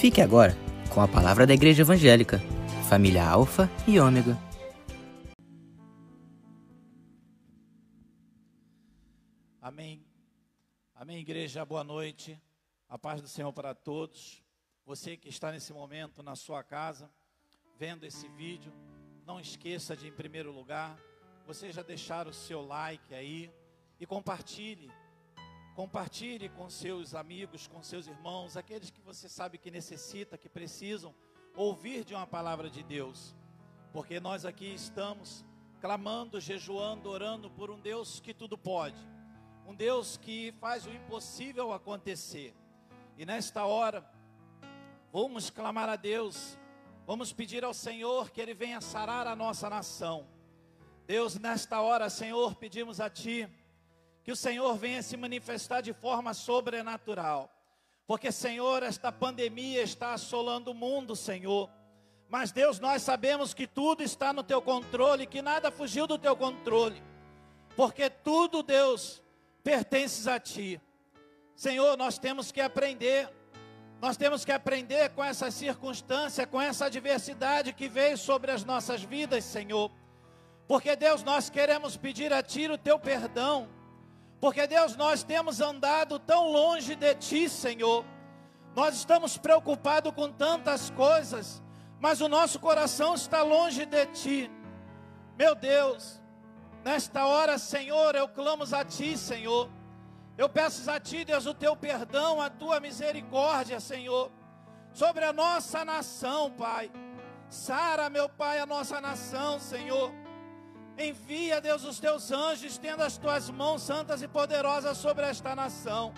Fique 0.00 0.22
agora 0.22 0.56
com 0.94 1.02
a 1.02 1.06
palavra 1.06 1.46
da 1.46 1.52
Igreja 1.52 1.82
Evangélica, 1.82 2.38
família 2.88 3.22
Alfa 3.22 3.68
e 3.86 4.00
Ômega. 4.00 4.34
Amém. 9.60 10.02
Amém, 10.94 11.18
igreja. 11.18 11.66
Boa 11.66 11.84
noite. 11.84 12.40
A 12.88 12.98
paz 12.98 13.20
do 13.20 13.28
Senhor 13.28 13.52
para 13.52 13.74
todos. 13.74 14.42
Você 14.86 15.18
que 15.18 15.28
está 15.28 15.52
nesse 15.52 15.70
momento 15.74 16.22
na 16.22 16.34
sua 16.34 16.64
casa, 16.64 17.10
vendo 17.78 18.06
esse 18.06 18.26
vídeo, 18.26 18.72
não 19.26 19.38
esqueça 19.38 19.94
de, 19.94 20.08
em 20.08 20.12
primeiro 20.12 20.50
lugar, 20.50 20.98
você 21.46 21.70
já 21.70 21.82
deixar 21.82 22.26
o 22.26 22.32
seu 22.32 22.62
like 22.62 23.14
aí 23.14 23.52
e 24.00 24.06
compartilhe 24.06 24.90
Compartilhe 25.80 26.50
com 26.50 26.68
seus 26.68 27.14
amigos, 27.14 27.66
com 27.66 27.82
seus 27.82 28.06
irmãos, 28.06 28.54
aqueles 28.54 28.90
que 28.90 29.00
você 29.00 29.30
sabe 29.30 29.56
que 29.56 29.70
necessita, 29.70 30.36
que 30.36 30.46
precisam 30.46 31.14
ouvir 31.56 32.04
de 32.04 32.14
uma 32.14 32.26
palavra 32.26 32.68
de 32.68 32.82
Deus. 32.82 33.34
Porque 33.90 34.20
nós 34.20 34.44
aqui 34.44 34.74
estamos 34.74 35.42
clamando, 35.80 36.38
jejuando, 36.38 37.08
orando 37.08 37.50
por 37.50 37.70
um 37.70 37.80
Deus 37.80 38.20
que 38.20 38.34
tudo 38.34 38.58
pode. 38.58 39.00
Um 39.66 39.74
Deus 39.74 40.18
que 40.18 40.52
faz 40.60 40.84
o 40.84 40.90
impossível 40.90 41.72
acontecer. 41.72 42.54
E 43.16 43.24
nesta 43.24 43.64
hora, 43.64 44.06
vamos 45.10 45.48
clamar 45.48 45.88
a 45.88 45.96
Deus, 45.96 46.58
vamos 47.06 47.32
pedir 47.32 47.64
ao 47.64 47.72
Senhor 47.72 48.30
que 48.30 48.42
Ele 48.42 48.52
venha 48.52 48.82
sarar 48.82 49.26
a 49.26 49.34
nossa 49.34 49.70
nação. 49.70 50.28
Deus, 51.06 51.38
nesta 51.38 51.80
hora, 51.80 52.10
Senhor, 52.10 52.54
pedimos 52.56 53.00
a 53.00 53.08
Ti 53.08 53.48
que 54.22 54.32
o 54.32 54.36
Senhor 54.36 54.76
venha 54.76 55.02
se 55.02 55.16
manifestar 55.16 55.80
de 55.80 55.92
forma 55.92 56.34
sobrenatural. 56.34 57.50
Porque, 58.06 58.32
Senhor, 58.32 58.82
esta 58.82 59.12
pandemia 59.12 59.82
está 59.82 60.12
assolando 60.12 60.72
o 60.72 60.74
mundo, 60.74 61.14
Senhor. 61.14 61.70
Mas, 62.28 62.52
Deus, 62.52 62.78
nós 62.78 63.02
sabemos 63.02 63.54
que 63.54 63.66
tudo 63.66 64.02
está 64.02 64.32
no 64.32 64.42
teu 64.42 64.60
controle, 64.60 65.26
que 65.26 65.40
nada 65.40 65.70
fugiu 65.70 66.06
do 66.06 66.18
teu 66.18 66.36
controle. 66.36 67.02
Porque 67.76 68.10
tudo, 68.10 68.62
Deus, 68.62 69.22
pertence 69.62 70.28
a 70.28 70.38
ti. 70.38 70.80
Senhor, 71.54 71.96
nós 71.96 72.18
temos 72.18 72.50
que 72.50 72.60
aprender. 72.60 73.28
Nós 74.00 74.16
temos 74.16 74.44
que 74.44 74.52
aprender 74.52 75.10
com 75.10 75.22
essa 75.22 75.50
circunstância, 75.50 76.46
com 76.46 76.60
essa 76.60 76.86
adversidade 76.86 77.72
que 77.72 77.88
veio 77.88 78.16
sobre 78.16 78.50
as 78.50 78.64
nossas 78.64 79.02
vidas, 79.02 79.44
Senhor. 79.44 79.90
Porque, 80.66 80.96
Deus, 80.96 81.22
nós 81.22 81.50
queremos 81.50 81.96
pedir 81.96 82.32
a 82.32 82.42
Ti 82.42 82.68
o 82.68 82.78
teu 82.78 82.98
perdão 82.98 83.68
porque, 84.40 84.66
Deus, 84.66 84.96
nós 84.96 85.22
temos 85.22 85.60
andado 85.60 86.18
tão 86.18 86.50
longe 86.50 86.94
de 86.94 87.14
Ti, 87.14 87.48
Senhor. 87.48 88.04
Nós 88.74 88.94
estamos 88.94 89.36
preocupados 89.36 90.12
com 90.14 90.30
tantas 90.32 90.88
coisas, 90.90 91.62
mas 92.00 92.20
o 92.22 92.28
nosso 92.28 92.58
coração 92.58 93.14
está 93.14 93.42
longe 93.42 93.84
de 93.84 94.06
Ti. 94.06 94.50
Meu 95.36 95.54
Deus, 95.54 96.20
nesta 96.82 97.26
hora, 97.26 97.58
Senhor, 97.58 98.14
eu 98.14 98.28
clamo 98.28 98.64
a 98.74 98.84
Ti, 98.84 99.18
Senhor. 99.18 99.68
Eu 100.38 100.48
peço 100.48 100.90
a 100.90 100.98
Ti, 100.98 101.22
Deus, 101.24 101.44
o 101.44 101.52
Teu 101.52 101.76
perdão, 101.76 102.40
a 102.40 102.48
Tua 102.48 102.80
misericórdia, 102.80 103.78
Senhor, 103.78 104.30
sobre 104.94 105.22
a 105.22 105.34
nossa 105.34 105.84
nação, 105.84 106.50
Pai. 106.50 106.90
Sara, 107.50 108.08
meu 108.08 108.28
Pai, 108.28 108.58
a 108.58 108.64
nossa 108.64 109.00
nação, 109.02 109.58
Senhor. 109.58 110.19
Envia, 111.00 111.62
Deus, 111.62 111.82
os 111.82 111.98
teus 111.98 112.30
anjos, 112.30 112.72
estenda 112.72 113.06
as 113.06 113.16
tuas 113.16 113.48
mãos 113.48 113.80
santas 113.80 114.20
e 114.20 114.28
poderosas 114.28 114.98
sobre 114.98 115.24
esta 115.24 115.56
nação. 115.56 116.12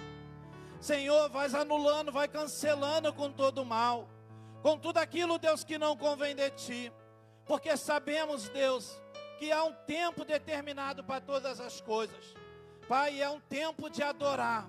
Senhor, 0.80 1.28
vais 1.30 1.54
anulando, 1.54 2.10
vai 2.10 2.26
cancelando 2.26 3.12
com 3.12 3.30
todo 3.30 3.62
o 3.62 3.64
mal, 3.64 4.08
com 4.60 4.76
tudo 4.76 4.98
aquilo, 4.98 5.38
Deus, 5.38 5.62
que 5.62 5.78
não 5.78 5.96
convém 5.96 6.34
de 6.34 6.50
ti, 6.50 6.92
porque 7.46 7.76
sabemos, 7.76 8.48
Deus, 8.48 9.00
que 9.38 9.52
há 9.52 9.62
um 9.62 9.72
tempo 9.86 10.24
determinado 10.24 11.04
para 11.04 11.20
todas 11.20 11.60
as 11.60 11.80
coisas. 11.80 12.34
Pai, 12.88 13.22
é 13.22 13.30
um 13.30 13.38
tempo 13.38 13.88
de 13.88 14.02
adorar, 14.02 14.68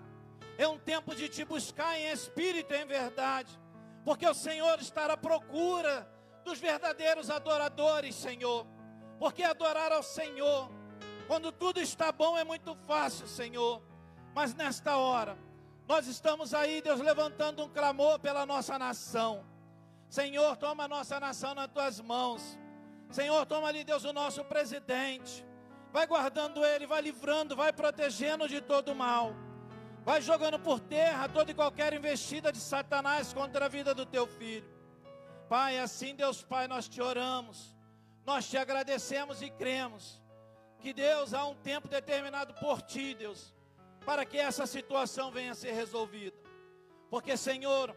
é 0.60 0.68
um 0.68 0.78
tempo 0.78 1.16
de 1.16 1.28
te 1.28 1.44
buscar 1.44 1.98
em 2.00 2.12
espírito 2.12 2.72
e 2.72 2.78
em 2.78 2.86
verdade, 2.86 3.60
porque 4.06 4.28
o 4.28 4.36
Senhor 4.36 4.80
está 4.80 5.12
à 5.12 5.18
procura 5.18 6.08
dos 6.46 6.60
verdadeiros 6.60 7.32
adoradores, 7.32 8.14
Senhor. 8.14 8.68
Porque 9.24 9.42
adorar 9.42 9.90
ao 9.94 10.04
Senhor, 10.04 10.70
quando 11.28 11.50
tudo 11.50 11.80
está 11.80 12.12
bom, 12.12 12.38
é 12.38 12.44
muito 12.44 12.76
fácil, 12.76 13.26
Senhor. 13.26 13.82
Mas 14.36 14.54
nesta 14.54 14.98
hora, 14.98 15.38
nós 15.88 16.08
estamos 16.08 16.54
aí, 16.54 16.82
Deus, 16.82 17.00
levantando 17.00 17.64
um 17.64 17.70
clamor 17.70 18.20
pela 18.20 18.46
nossa 18.46 18.78
nação. 18.78 19.46
Senhor, 20.10 20.58
toma 20.58 20.84
a 20.84 20.88
nossa 20.90 21.22
nação 21.22 21.56
nas 21.56 21.70
tuas 21.70 22.02
mãos. 22.02 22.60
Senhor, 23.12 23.46
toma 23.46 23.70
ali, 23.70 23.86
Deus, 23.86 24.04
o 24.04 24.12
nosso 24.12 24.44
presidente. 24.44 25.46
Vai 25.94 26.06
guardando 26.06 26.66
ele, 26.66 26.86
vai 26.86 27.02
livrando, 27.02 27.56
vai 27.56 27.72
protegendo 27.72 28.46
de 28.46 28.60
todo 28.60 28.94
mal. 28.94 29.34
Vai 30.04 30.22
jogando 30.22 30.60
por 30.60 30.82
terra 30.82 31.30
toda 31.30 31.50
e 31.50 31.56
qualquer 31.56 31.94
investida 31.94 32.52
de 32.52 32.60
Satanás 32.60 33.34
contra 33.34 33.68
a 33.68 33.70
vida 33.70 33.96
do 33.96 34.06
teu 34.06 34.28
filho. 34.28 34.70
Pai, 35.48 35.80
assim, 35.80 36.14
Deus 36.14 36.44
Pai, 36.44 36.68
nós 36.68 36.90
te 36.90 37.02
oramos. 37.02 37.73
Nós 38.26 38.50
te 38.50 38.58
agradecemos 38.58 39.42
e 39.42 39.50
cremos 39.50 40.22
que 40.80 40.94
Deus 40.94 41.34
há 41.34 41.46
um 41.46 41.56
tempo 41.56 41.88
determinado 41.88 42.54
por 42.56 42.82
ti, 42.82 43.14
Deus, 43.14 43.54
para 44.06 44.26
que 44.26 44.38
essa 44.38 44.66
situação 44.66 45.32
venha 45.32 45.52
a 45.52 45.56
ser 45.56 45.72
resolvida. 45.72 46.38
Porque, 47.10 47.38
Senhor, 47.38 47.96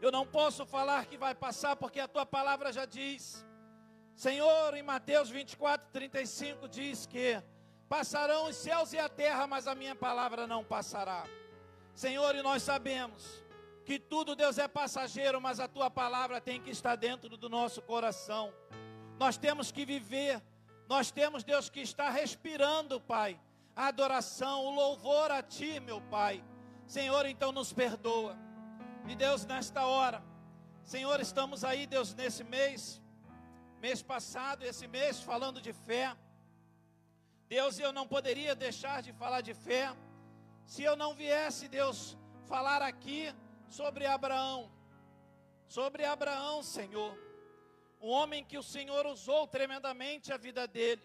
eu 0.00 0.12
não 0.12 0.26
posso 0.26 0.66
falar 0.66 1.06
que 1.06 1.16
vai 1.16 1.34
passar, 1.34 1.76
porque 1.76 2.00
a 2.00 2.08
tua 2.08 2.26
palavra 2.26 2.72
já 2.72 2.84
diz. 2.84 3.44
Senhor, 4.14 4.74
em 4.74 4.82
Mateus 4.82 5.30
24, 5.30 5.88
35 5.90 6.68
diz 6.68 7.06
que 7.06 7.42
passarão 7.88 8.48
os 8.48 8.56
céus 8.56 8.92
e 8.92 8.98
a 8.98 9.08
terra, 9.08 9.46
mas 9.46 9.66
a 9.66 9.74
minha 9.74 9.94
palavra 9.94 10.46
não 10.46 10.64
passará. 10.64 11.24
Senhor, 11.94 12.34
e 12.34 12.42
nós 12.42 12.62
sabemos 12.62 13.42
que 13.84 13.98
tudo, 13.98 14.34
Deus, 14.34 14.58
é 14.58 14.66
passageiro, 14.66 15.40
mas 15.40 15.60
a 15.60 15.68
tua 15.68 15.90
palavra 15.90 16.40
tem 16.40 16.60
que 16.60 16.70
estar 16.70 16.96
dentro 16.96 17.36
do 17.36 17.48
nosso 17.48 17.80
coração. 17.80 18.52
Nós 19.18 19.38
temos 19.38 19.72
que 19.72 19.84
viver, 19.84 20.42
nós 20.88 21.10
temos, 21.10 21.42
Deus, 21.42 21.70
que 21.70 21.80
está 21.80 22.10
respirando, 22.10 23.00
Pai, 23.00 23.40
a 23.74 23.86
adoração, 23.86 24.64
o 24.64 24.74
louvor 24.74 25.30
a 25.30 25.42
Ti, 25.42 25.80
meu 25.80 26.00
Pai. 26.00 26.44
Senhor, 26.86 27.24
então 27.26 27.50
nos 27.50 27.72
perdoa. 27.72 28.36
E 29.08 29.16
Deus, 29.16 29.46
nesta 29.46 29.86
hora, 29.86 30.22
Senhor, 30.84 31.18
estamos 31.20 31.64
aí, 31.64 31.86
Deus, 31.86 32.14
nesse 32.14 32.44
mês, 32.44 33.00
mês 33.80 34.02
passado, 34.02 34.64
esse 34.64 34.86
mês, 34.86 35.20
falando 35.20 35.60
de 35.60 35.72
fé. 35.72 36.14
Deus, 37.48 37.78
eu 37.78 37.92
não 37.92 38.06
poderia 38.06 38.54
deixar 38.54 39.02
de 39.02 39.12
falar 39.12 39.40
de 39.40 39.54
fé, 39.54 39.94
se 40.66 40.82
eu 40.82 40.96
não 40.96 41.14
viesse, 41.14 41.68
Deus, 41.68 42.18
falar 42.46 42.82
aqui 42.82 43.32
sobre 43.68 44.04
Abraão, 44.04 44.70
sobre 45.68 46.04
Abraão, 46.04 46.62
Senhor 46.62 47.25
um 48.00 48.08
homem 48.08 48.44
que 48.44 48.58
o 48.58 48.62
Senhor 48.62 49.06
usou 49.06 49.46
tremendamente 49.46 50.32
a 50.32 50.36
vida 50.36 50.66
dele. 50.66 51.02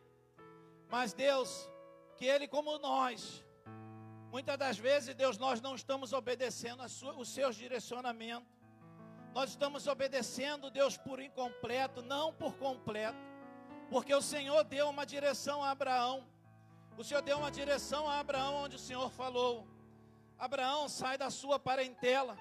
Mas 0.89 1.13
Deus, 1.13 1.69
que 2.17 2.25
ele 2.25 2.47
como 2.47 2.77
nós, 2.77 3.43
muitas 4.29 4.57
das 4.57 4.77
vezes, 4.77 5.15
Deus, 5.15 5.37
nós 5.37 5.61
não 5.61 5.75
estamos 5.75 6.13
obedecendo 6.13 6.87
sua, 6.89 7.13
os 7.13 7.29
seus 7.29 7.55
direcionamentos. 7.55 8.49
Nós 9.33 9.51
estamos 9.51 9.87
obedecendo, 9.87 10.69
Deus, 10.69 10.97
por 10.97 11.21
incompleto, 11.21 12.01
não 12.01 12.33
por 12.33 12.55
completo. 12.57 13.17
Porque 13.89 14.13
o 14.13 14.21
Senhor 14.21 14.63
deu 14.65 14.89
uma 14.89 15.05
direção 15.05 15.63
a 15.63 15.71
Abraão. 15.71 16.27
O 16.97 17.03
Senhor 17.03 17.21
deu 17.21 17.37
uma 17.37 17.49
direção 17.49 18.09
a 18.09 18.19
Abraão, 18.19 18.55
onde 18.55 18.75
o 18.75 18.79
Senhor 18.79 19.09
falou: 19.09 19.65
Abraão, 20.37 20.89
sai 20.89 21.17
da 21.17 21.29
sua 21.29 21.57
parentela 21.57 22.37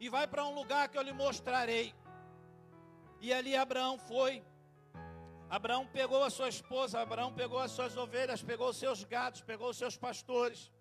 e 0.00 0.08
vai 0.08 0.26
para 0.26 0.44
um 0.44 0.54
lugar 0.54 0.88
que 0.88 0.96
eu 0.96 1.02
lhe 1.02 1.12
mostrarei. 1.12 1.94
E 3.20 3.32
ali 3.32 3.56
Abraão 3.56 3.98
foi. 3.98 4.42
Abraão 5.48 5.86
pegou 5.86 6.22
a 6.24 6.30
sua 6.30 6.48
esposa, 6.48 7.00
Abraão 7.00 7.32
pegou 7.32 7.58
as 7.58 7.70
suas 7.70 7.96
ovelhas, 7.96 8.42
pegou 8.42 8.68
os 8.70 8.76
seus 8.76 9.04
gatos, 9.04 9.42
pegou 9.42 9.70
os 9.70 9.76
seus 9.76 9.96
pastores. 9.96 10.72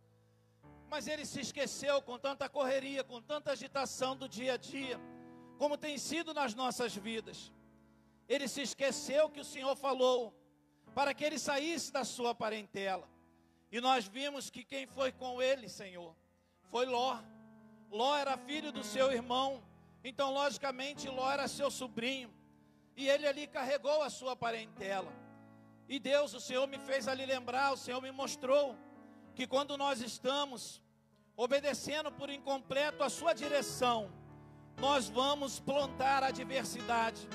Mas 0.89 1.07
ele 1.07 1.25
se 1.25 1.39
esqueceu 1.39 2.01
com 2.01 2.17
tanta 2.17 2.49
correria, 2.49 3.03
com 3.03 3.21
tanta 3.21 3.51
agitação 3.51 4.15
do 4.15 4.27
dia 4.27 4.53
a 4.53 4.57
dia, 4.57 4.99
como 5.57 5.77
tem 5.77 5.97
sido 5.97 6.33
nas 6.33 6.53
nossas 6.53 6.95
vidas. 6.95 7.51
Ele 8.27 8.47
se 8.47 8.61
esqueceu 8.61 9.29
que 9.29 9.39
o 9.39 9.45
Senhor 9.45 9.75
falou 9.75 10.33
para 10.95 11.13
que 11.13 11.23
ele 11.23 11.37
saísse 11.37 11.91
da 11.91 12.03
sua 12.03 12.33
parentela. 12.33 13.07
E 13.71 13.79
nós 13.79 14.07
vimos 14.07 14.49
que 14.49 14.63
quem 14.63 14.87
foi 14.87 15.11
com 15.11 15.41
ele, 15.41 15.67
Senhor, 15.67 16.15
foi 16.71 16.85
Ló. 16.85 17.19
Ló 17.91 18.15
era 18.15 18.37
filho 18.37 18.71
do 18.71 18.83
seu 18.83 19.11
irmão 19.11 19.63
então, 20.07 20.31
logicamente, 20.31 21.09
Ló 21.09 21.31
era 21.31 21.47
seu 21.47 21.71
sobrinho. 21.71 22.31
E 22.95 23.09
ele 23.09 23.27
ali 23.27 23.47
carregou 23.47 24.03
a 24.03 24.09
sua 24.11 24.35
parentela. 24.35 25.11
E 25.89 25.97
Deus, 25.97 26.31
o 26.35 26.39
Senhor 26.39 26.67
me 26.67 26.77
fez 26.77 27.07
ali 27.07 27.25
lembrar, 27.25 27.73
o 27.73 27.77
Senhor 27.77 27.99
me 28.03 28.11
mostrou 28.11 28.77
que 29.33 29.47
quando 29.47 29.75
nós 29.75 30.01
estamos 30.01 30.79
obedecendo 31.35 32.11
por 32.11 32.29
incompleto 32.29 33.03
a 33.03 33.09
sua 33.09 33.33
direção, 33.33 34.11
nós 34.77 35.09
vamos 35.09 35.59
plantar 35.59 36.21
adversidade. 36.23 37.27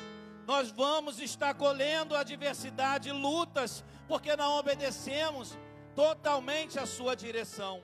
Nós 0.47 0.71
vamos 0.71 1.19
estar 1.19 1.55
colhendo 1.55 2.15
adversidade, 2.17 3.11
lutas, 3.11 3.85
porque 4.07 4.37
não 4.37 4.59
obedecemos 4.59 5.59
totalmente 5.97 6.79
a 6.79 6.87
sua 6.87 7.17
direção. 7.17 7.83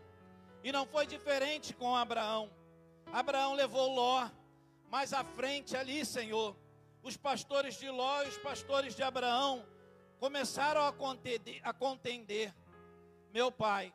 E 0.63 0.71
não 0.71 0.87
foi 0.87 1.09
diferente 1.09 1.75
com 1.75 1.97
Abraão. 1.97 2.49
Abraão 3.13 3.53
levou 3.53 3.93
Ló 3.93 4.29
mais 4.89 5.13
à 5.13 5.25
frente 5.25 5.77
ali, 5.77 6.05
Senhor. 6.05 6.57
Os 7.03 7.17
pastores 7.17 7.79
de 7.79 7.89
Ló 7.89 8.23
e 8.23 8.29
os 8.29 8.39
pastores 8.39 8.95
de 8.95 9.03
Abraão 9.03 9.65
começaram 10.19 10.85
a 10.87 10.93
contender, 10.93 11.61
a 11.63 11.73
contender. 11.73 12.55
Meu 13.33 13.51
pai, 13.53 13.93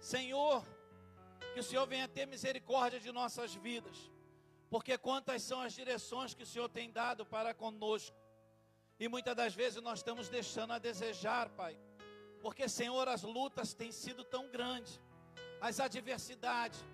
Senhor, 0.00 0.64
que 1.52 1.60
o 1.60 1.62
Senhor 1.62 1.86
venha 1.86 2.08
ter 2.08 2.26
misericórdia 2.26 3.00
de 3.00 3.12
nossas 3.12 3.54
vidas, 3.54 4.10
porque 4.70 4.96
quantas 4.96 5.42
são 5.42 5.60
as 5.60 5.72
direções 5.72 6.34
que 6.34 6.42
o 6.42 6.46
Senhor 6.46 6.68
tem 6.68 6.90
dado 6.90 7.26
para 7.26 7.52
conosco, 7.52 8.16
e 8.98 9.08
muitas 9.08 9.36
das 9.36 9.54
vezes 9.54 9.82
nós 9.82 10.00
estamos 10.00 10.28
deixando 10.28 10.72
a 10.72 10.78
desejar, 10.78 11.48
Pai, 11.50 11.78
porque, 12.40 12.68
Senhor, 12.68 13.08
as 13.08 13.22
lutas 13.22 13.74
têm 13.74 13.92
sido 13.92 14.24
tão 14.24 14.48
grandes, 14.48 15.00
as 15.60 15.80
adversidades, 15.80 16.84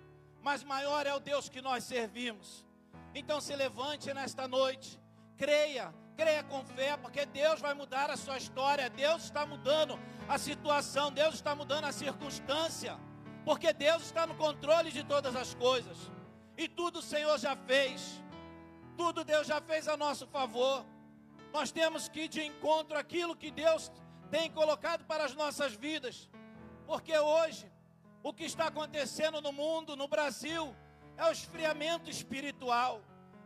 mas 0.45 0.63
maior 0.63 1.07
é 1.07 1.13
o 1.15 1.19
Deus 1.19 1.49
que 1.49 1.59
nós 1.59 1.83
servimos. 1.83 2.63
Então 3.15 3.41
se 3.41 3.55
levante 3.55 4.13
nesta 4.13 4.47
noite, 4.47 4.99
creia, 5.35 5.91
creia 6.15 6.43
com 6.43 6.63
fé, 6.63 6.95
porque 6.97 7.25
Deus 7.25 7.59
vai 7.59 7.73
mudar 7.73 8.11
a 8.11 8.15
sua 8.15 8.37
história, 8.37 8.87
Deus 8.87 9.23
está 9.23 9.43
mudando 9.43 9.99
a 10.29 10.37
situação, 10.37 11.11
Deus 11.11 11.33
está 11.33 11.55
mudando 11.55 11.85
a 11.85 11.91
circunstância, 11.91 12.95
porque 13.43 13.73
Deus 13.73 14.03
está 14.03 14.27
no 14.27 14.35
controle 14.35 14.91
de 14.91 15.03
todas 15.03 15.35
as 15.35 15.55
coisas, 15.55 15.97
e 16.55 16.67
tudo 16.67 16.99
o 16.99 17.07
Senhor 17.13 17.39
já 17.39 17.55
fez, 17.55 18.23
tudo 18.95 19.23
Deus 19.23 19.47
já 19.47 19.59
fez 19.59 19.87
a 19.87 19.97
nosso 19.97 20.27
favor. 20.27 20.85
Nós 21.51 21.71
temos 21.71 22.07
que 22.07 22.25
ir 22.25 22.27
de 22.27 22.43
encontro 22.43 22.95
àquilo 22.99 23.35
que 23.35 23.49
Deus 23.49 23.91
tem 24.29 24.51
colocado 24.51 25.05
para 25.05 25.25
as 25.25 25.33
nossas 25.33 25.73
vidas, 25.73 26.29
porque 26.85 27.17
hoje 27.17 27.65
o 28.27 28.33
que 28.33 28.43
está 28.43 28.65
acontecendo 28.65 29.39
no 29.39 29.51
mundo, 29.51 29.95
no 29.95 30.07
Brasil, 30.07 30.75
é 31.15 31.25
o 31.25 31.31
esfriamento 31.31 32.09
espiritual. 32.09 32.99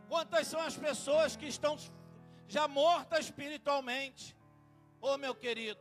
Quantas 0.08 0.46
são 0.46 0.58
as 0.58 0.74
pessoas 0.74 1.36
que 1.36 1.46
estão 1.46 1.76
já 2.48 2.66
mortas 2.66 3.26
espiritualmente? 3.26 4.34
Oh, 4.98 5.18
meu 5.18 5.34
querido, 5.34 5.78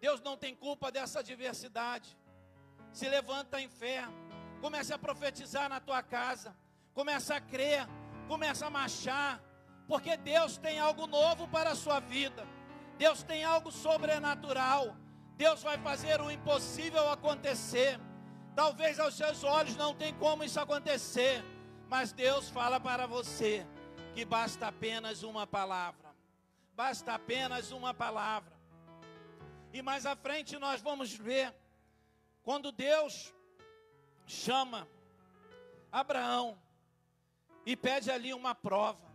Deus 0.00 0.20
não 0.20 0.36
tem 0.36 0.52
culpa 0.52 0.90
dessa 0.90 1.22
diversidade. 1.22 2.18
Se 2.92 3.08
levanta 3.08 3.60
em 3.60 3.68
fé, 3.68 4.02
comece 4.60 4.92
a 4.92 4.98
profetizar 4.98 5.68
na 5.68 5.78
tua 5.78 6.02
casa, 6.02 6.56
comece 6.92 7.32
a 7.32 7.40
crer, 7.40 7.86
comece 8.26 8.64
a 8.64 8.68
marchar, 8.68 9.40
porque 9.86 10.16
Deus 10.16 10.58
tem 10.58 10.80
algo 10.80 11.06
novo 11.06 11.46
para 11.46 11.70
a 11.70 11.76
sua 11.76 12.00
vida. 12.00 12.44
Deus 12.96 13.22
tem 13.22 13.44
algo 13.44 13.70
sobrenatural. 13.70 14.96
Deus 15.36 15.62
vai 15.62 15.78
fazer 15.78 16.20
o 16.20 16.32
impossível 16.32 17.08
acontecer. 17.08 18.07
Talvez 18.58 18.98
aos 18.98 19.14
seus 19.14 19.44
olhos 19.44 19.76
não 19.76 19.94
tem 19.94 20.12
como 20.14 20.42
isso 20.42 20.58
acontecer, 20.58 21.44
mas 21.88 22.10
Deus 22.10 22.50
fala 22.50 22.80
para 22.80 23.06
você 23.06 23.64
que 24.14 24.24
basta 24.24 24.66
apenas 24.66 25.22
uma 25.22 25.46
palavra. 25.46 26.12
Basta 26.74 27.12
apenas 27.14 27.70
uma 27.70 27.94
palavra. 27.94 28.52
E 29.72 29.80
mais 29.80 30.04
à 30.04 30.16
frente 30.16 30.58
nós 30.58 30.80
vamos 30.80 31.14
ver 31.14 31.54
quando 32.42 32.72
Deus 32.72 33.32
chama 34.26 34.88
Abraão 35.92 36.60
e 37.64 37.76
pede 37.76 38.10
ali 38.10 38.34
uma 38.34 38.56
prova. 38.56 39.08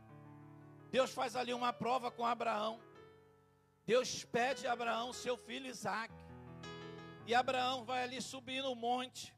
Deus 0.89 1.12
faz 1.12 1.36
ali 1.36 1.54
uma 1.54 1.74
prova 1.74 2.10
com 2.10 2.25
Abraão. 2.25 2.80
Deus 3.86 4.24
pede 4.24 4.66
a 4.66 4.72
Abraão 4.72 5.12
seu 5.12 5.36
filho 5.36 5.68
Isaac. 5.68 6.13
E 7.25 7.34
Abraão 7.34 7.86
vai 7.86 8.04
ali 8.04 8.22
subir 8.22 8.62
no 8.62 8.75
monte. 8.75 9.34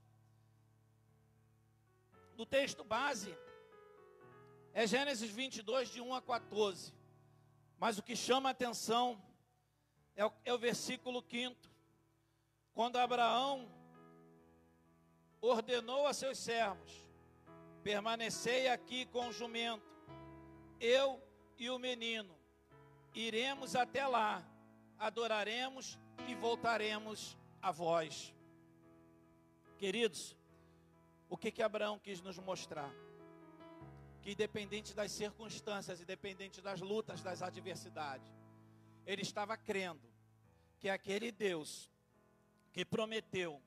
No 2.35 2.45
texto 2.45 2.83
base 2.83 3.37
é 4.73 4.87
Gênesis 4.87 5.29
22, 5.29 5.89
de 5.89 6.01
1 6.01 6.15
a 6.15 6.21
14. 6.21 6.93
Mas 7.77 7.99
o 7.99 8.03
que 8.03 8.15
chama 8.15 8.49
a 8.49 8.51
atenção 8.51 9.21
é 10.15 10.25
o, 10.25 10.33
é 10.43 10.53
o 10.53 10.57
versículo 10.57 11.23
5. 11.29 11.55
Quando 12.73 12.97
Abraão 12.97 13.71
ordenou 15.39 16.07
a 16.07 16.13
seus 16.13 16.39
servos: 16.39 16.91
permanecei 17.83 18.67
aqui 18.67 19.05
com 19.05 19.27
o 19.27 19.31
jumento, 19.31 19.85
eu 20.79 21.21
e 21.57 21.69
o 21.69 21.77
menino, 21.77 22.35
iremos 23.13 23.75
até 23.75 24.07
lá, 24.07 24.43
adoraremos 24.97 25.99
e 26.27 26.33
voltaremos 26.33 27.37
a 27.65 27.71
vós. 27.71 28.31
Queridos, 29.79 30.37
o 31.27 31.35
que 31.35 31.51
que 31.51 31.63
Abraão 31.63 31.97
quis 31.97 32.21
nos 32.21 32.37
mostrar? 32.37 32.93
Que 34.21 34.33
independente 34.33 34.93
das 34.93 35.11
circunstâncias, 35.11 35.99
independente 35.99 36.61
das 36.61 36.79
lutas, 36.79 37.23
das 37.23 37.41
adversidades, 37.41 38.31
ele 39.03 39.23
estava 39.23 39.57
crendo 39.57 40.07
que 40.79 40.87
aquele 40.87 41.31
Deus 41.31 41.91
que 42.71 42.85
prometeu, 42.85 43.59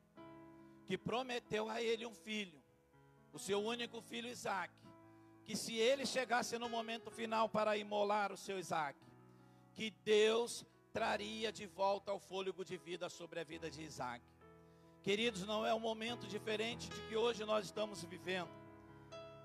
que 0.86 0.96
prometeu 0.96 1.68
a 1.68 1.82
ele 1.82 2.06
um 2.06 2.14
filho, 2.14 2.62
o 3.32 3.38
seu 3.38 3.60
único 3.60 4.00
filho 4.00 4.28
Isaac, 4.28 4.72
que 5.44 5.56
se 5.56 5.74
ele 5.74 6.06
chegasse 6.06 6.56
no 6.56 6.68
momento 6.68 7.10
final 7.10 7.48
para 7.48 7.76
imolar 7.76 8.30
o 8.30 8.36
seu 8.36 8.60
Isaac, 8.60 8.96
que 9.72 9.90
Deus 10.04 10.64
traria 10.92 11.52
de 11.52 11.66
volta 11.66 12.12
o 12.12 12.18
fôlego 12.18 12.64
de 12.64 12.76
vida 12.76 13.08
sobre 13.08 13.40
a 13.40 13.44
vida 13.44 13.70
de 13.70 13.82
Isaac. 13.82 14.24
Queridos, 15.02 15.44
não 15.44 15.64
é 15.64 15.72
um 15.72 15.80
momento 15.80 16.26
diferente 16.26 16.88
de 16.88 17.00
que 17.08 17.16
hoje 17.16 17.44
nós 17.44 17.66
estamos 17.66 18.02
vivendo. 18.04 18.50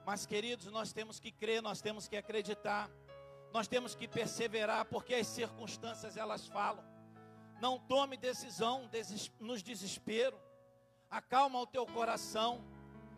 Mas, 0.06 0.26
queridos, 0.26 0.66
nós 0.68 0.92
temos 0.92 1.20
que 1.20 1.32
crer, 1.32 1.62
nós 1.62 1.82
temos 1.82 2.08
que 2.08 2.18
acreditar, 2.18 2.90
nós 3.54 3.68
temos 3.68 3.96
que 3.96 4.08
perseverar, 4.08 4.86
porque 4.86 5.14
as 5.14 5.28
circunstâncias 5.28 6.18
elas 6.18 6.48
falam. 6.48 6.84
Não 7.62 7.80
tome 7.80 8.18
decisão 8.18 8.90
nos 9.40 9.64
desespero. 9.64 10.38
Acalma 11.10 11.60
o 11.60 11.68
teu 11.68 11.86
coração. 11.86 12.62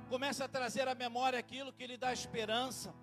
Comece 0.10 0.44
a 0.44 0.48
trazer 0.48 0.88
à 0.88 0.94
memória 0.94 1.40
aquilo 1.40 1.74
que 1.74 1.88
lhe 1.88 1.98
dá 1.98 2.14
esperança. 2.14 2.94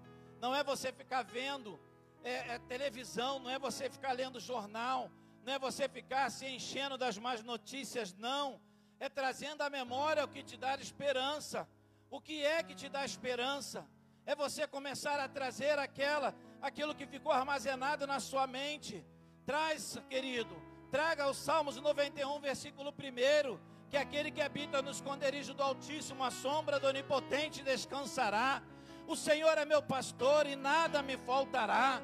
Não 0.40 0.54
é 0.54 0.62
você 0.62 0.92
ficar 0.92 1.22
vendo 1.22 1.80
é, 2.22 2.54
é 2.54 2.58
televisão, 2.60 3.38
não 3.40 3.50
é 3.50 3.58
você 3.58 3.90
ficar 3.90 4.12
lendo 4.12 4.38
jornal, 4.38 5.10
não 5.44 5.52
é 5.54 5.58
você 5.58 5.88
ficar 5.88 6.30
se 6.30 6.46
enchendo 6.46 6.96
das 6.96 7.18
más 7.18 7.42
notícias, 7.42 8.14
não. 8.14 8.60
É 9.00 9.08
trazendo 9.08 9.62
à 9.62 9.68
memória 9.68 10.24
o 10.24 10.28
que 10.28 10.42
te 10.42 10.56
dá 10.56 10.74
esperança. 10.76 11.68
O 12.08 12.20
que 12.20 12.44
é 12.44 12.62
que 12.62 12.74
te 12.74 12.88
dá 12.88 13.04
esperança? 13.04 13.84
É 14.24 14.34
você 14.36 14.66
começar 14.66 15.18
a 15.18 15.28
trazer 15.28 15.78
aquela, 15.78 16.32
aquilo 16.60 16.94
que 16.94 17.06
ficou 17.06 17.32
armazenado 17.32 18.06
na 18.06 18.20
sua 18.20 18.46
mente. 18.46 19.04
Traz, 19.44 19.98
querido, 20.08 20.54
traga 20.90 21.28
os 21.28 21.38
Salmos 21.38 21.76
91, 21.76 22.38
versículo 22.40 22.90
1, 22.90 23.58
que 23.90 23.96
aquele 23.96 24.30
que 24.30 24.40
habita 24.40 24.80
no 24.80 24.92
esconderijo 24.92 25.52
do 25.54 25.62
Altíssimo, 25.62 26.22
a 26.22 26.30
sombra 26.30 26.78
do 26.78 26.86
Onipotente 26.86 27.62
descansará. 27.64 28.62
O 29.08 29.16
Senhor 29.16 29.58
é 29.58 29.64
meu 29.64 29.82
pastor 29.82 30.46
e 30.46 30.54
nada 30.54 31.02
me 31.02 31.16
faltará. 31.16 32.00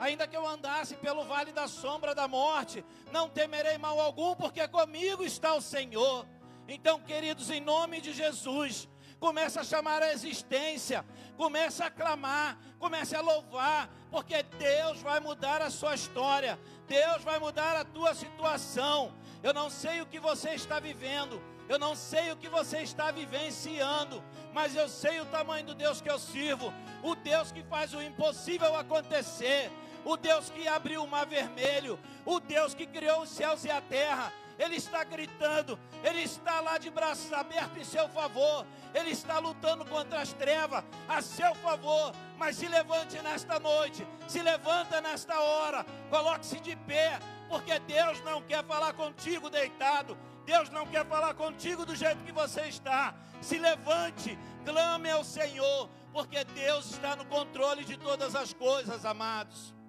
Ainda 0.00 0.26
que 0.26 0.34
eu 0.34 0.48
andasse 0.48 0.96
pelo 0.96 1.24
vale 1.24 1.52
da 1.52 1.68
sombra 1.68 2.14
da 2.14 2.26
morte, 2.26 2.82
não 3.12 3.28
temerei 3.28 3.76
mal 3.76 4.00
algum, 4.00 4.34
porque 4.34 4.66
comigo 4.66 5.22
está 5.22 5.54
o 5.54 5.60
Senhor. 5.60 6.26
Então, 6.66 6.98
queridos, 7.00 7.50
em 7.50 7.60
nome 7.60 8.00
de 8.00 8.14
Jesus, 8.14 8.88
comece 9.18 9.58
a 9.58 9.62
chamar 9.62 10.02
a 10.02 10.10
existência, 10.10 11.04
comece 11.36 11.82
a 11.82 11.90
clamar, 11.90 12.58
comece 12.78 13.14
a 13.14 13.20
louvar, 13.20 13.90
porque 14.10 14.42
Deus 14.42 15.02
vai 15.02 15.20
mudar 15.20 15.60
a 15.60 15.68
sua 15.68 15.94
história, 15.94 16.58
Deus 16.88 17.22
vai 17.22 17.38
mudar 17.38 17.76
a 17.76 17.84
tua 17.84 18.14
situação. 18.14 19.12
Eu 19.42 19.52
não 19.52 19.68
sei 19.68 20.00
o 20.00 20.06
que 20.06 20.18
você 20.18 20.54
está 20.54 20.80
vivendo, 20.80 21.42
eu 21.68 21.78
não 21.78 21.94
sei 21.94 22.32
o 22.32 22.38
que 22.38 22.48
você 22.48 22.78
está 22.78 23.10
vivenciando, 23.10 24.24
mas 24.54 24.74
eu 24.74 24.88
sei 24.88 25.20
o 25.20 25.26
tamanho 25.26 25.66
do 25.66 25.74
Deus 25.74 26.00
que 26.00 26.10
eu 26.10 26.18
sirvo, 26.18 26.72
o 27.02 27.14
Deus 27.14 27.52
que 27.52 27.62
faz 27.64 27.92
o 27.92 28.00
impossível 28.00 28.74
acontecer 28.74 29.70
o 30.04 30.16
Deus 30.16 30.50
que 30.50 30.66
abriu 30.68 31.02
o 31.02 31.08
mar 31.08 31.26
vermelho, 31.26 31.98
o 32.24 32.40
Deus 32.40 32.74
que 32.74 32.86
criou 32.86 33.22
os 33.22 33.30
céus 33.30 33.64
e 33.64 33.70
a 33.70 33.80
terra. 33.80 34.32
Ele 34.58 34.76
está 34.76 35.02
gritando, 35.02 35.78
Ele 36.04 36.20
está 36.20 36.60
lá 36.60 36.76
de 36.76 36.90
braços 36.90 37.32
abertos 37.32 37.78
em 37.78 37.84
seu 37.84 38.06
favor, 38.10 38.66
Ele 38.94 39.10
está 39.10 39.38
lutando 39.38 39.86
contra 39.86 40.20
as 40.20 40.34
trevas 40.34 40.84
a 41.08 41.22
seu 41.22 41.54
favor. 41.56 42.12
Mas 42.36 42.56
se 42.56 42.68
levante 42.68 43.20
nesta 43.22 43.58
noite, 43.58 44.06
se 44.28 44.42
levanta 44.42 45.00
nesta 45.00 45.40
hora, 45.40 45.86
coloque-se 46.10 46.60
de 46.60 46.76
pé, 46.76 47.18
porque 47.48 47.78
Deus 47.80 48.20
não 48.22 48.42
quer 48.42 48.62
falar 48.64 48.92
contigo 48.92 49.48
deitado, 49.48 50.16
Deus 50.44 50.68
não 50.68 50.86
quer 50.86 51.06
falar 51.06 51.32
contigo 51.32 51.86
do 51.86 51.96
jeito 51.96 52.22
que 52.22 52.32
você 52.32 52.62
está. 52.62 53.14
Se 53.40 53.58
levante, 53.58 54.38
clame 54.64 55.10
ao 55.10 55.24
Senhor, 55.24 55.88
porque 56.12 56.44
Deus 56.44 56.90
está 56.90 57.16
no 57.16 57.24
controle 57.24 57.82
de 57.82 57.96
todas 57.96 58.34
as 58.34 58.52
coisas, 58.52 59.06
amados. 59.06 59.79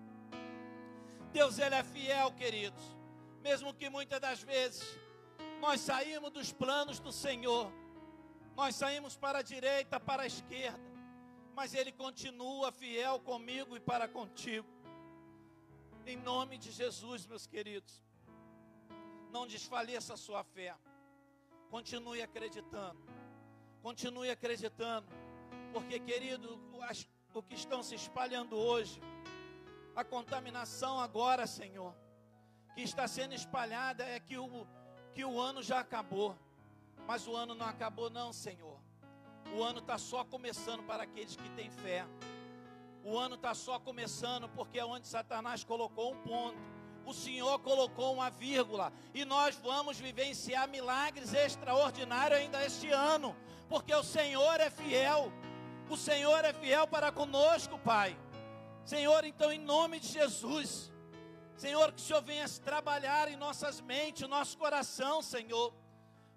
Deus 1.31 1.59
ele 1.59 1.75
é 1.75 1.83
fiel, 1.83 2.31
queridos. 2.33 2.83
Mesmo 3.41 3.73
que 3.73 3.89
muitas 3.89 4.19
das 4.19 4.41
vezes 4.41 4.83
nós 5.59 5.81
saímos 5.81 6.31
dos 6.31 6.51
planos 6.51 6.99
do 6.99 7.11
Senhor, 7.11 7.71
nós 8.55 8.75
saímos 8.75 9.15
para 9.15 9.39
a 9.39 9.41
direita, 9.41 9.99
para 9.99 10.23
a 10.23 10.27
esquerda, 10.27 10.79
mas 11.55 11.73
ele 11.73 11.91
continua 11.91 12.71
fiel 12.71 13.19
comigo 13.19 13.75
e 13.75 13.79
para 13.79 14.07
contigo. 14.07 14.67
Em 16.05 16.17
nome 16.17 16.57
de 16.57 16.71
Jesus, 16.71 17.25
meus 17.25 17.45
queridos. 17.47 18.01
Não 19.31 19.47
desfaleça 19.47 20.13
a 20.13 20.17
sua 20.17 20.43
fé. 20.43 20.75
Continue 21.69 22.21
acreditando. 22.21 22.99
Continue 23.81 24.29
acreditando. 24.29 25.07
Porque, 25.71 25.99
querido, 25.99 26.59
o 27.33 27.41
que 27.41 27.55
estão 27.55 27.81
se 27.81 27.95
espalhando 27.95 28.57
hoje, 28.57 28.99
a 29.95 30.03
contaminação 30.03 30.99
agora, 30.99 31.45
Senhor, 31.45 31.93
que 32.75 32.81
está 32.81 33.07
sendo 33.07 33.33
espalhada 33.33 34.03
é 34.03 34.19
que 34.19 34.37
o, 34.37 34.65
que 35.13 35.25
o 35.25 35.39
ano 35.39 35.61
já 35.61 35.79
acabou. 35.79 36.37
Mas 37.07 37.27
o 37.27 37.35
ano 37.35 37.53
não 37.53 37.65
acabou, 37.65 38.09
não, 38.09 38.31
Senhor. 38.31 38.79
O 39.55 39.63
ano 39.63 39.79
está 39.79 39.97
só 39.97 40.23
começando 40.23 40.83
para 40.83 41.03
aqueles 41.03 41.35
que 41.35 41.49
têm 41.51 41.69
fé. 41.69 42.05
O 43.03 43.17
ano 43.17 43.35
está 43.35 43.53
só 43.53 43.79
começando 43.79 44.47
porque 44.49 44.79
é 44.79 44.85
onde 44.85 45.07
Satanás 45.07 45.63
colocou 45.63 46.13
um 46.13 46.21
ponto. 46.21 46.57
O 47.05 47.13
Senhor 47.13 47.59
colocou 47.59 48.13
uma 48.13 48.29
vírgula. 48.29 48.93
E 49.13 49.25
nós 49.25 49.55
vamos 49.55 49.99
vivenciar 49.99 50.69
milagres 50.69 51.33
extraordinários 51.33 52.39
ainda 52.39 52.63
este 52.63 52.89
ano. 52.91 53.35
Porque 53.67 53.93
o 53.93 54.03
Senhor 54.03 54.59
é 54.59 54.69
fiel. 54.69 55.31
O 55.89 55.97
Senhor 55.97 56.45
é 56.45 56.53
fiel 56.53 56.87
para 56.87 57.11
conosco, 57.11 57.77
Pai. 57.79 58.15
Senhor, 58.85 59.23
então, 59.23 59.51
em 59.51 59.59
nome 59.59 59.99
de 59.99 60.07
Jesus. 60.07 60.91
Senhor, 61.55 61.91
que 61.91 62.01
o 62.01 62.03
Senhor 62.03 62.21
venha 62.21 62.47
trabalhar 62.63 63.27
em 63.27 63.35
nossas 63.35 63.79
mentes, 63.81 64.27
nosso 64.27 64.57
coração, 64.57 65.21
Senhor. 65.21 65.73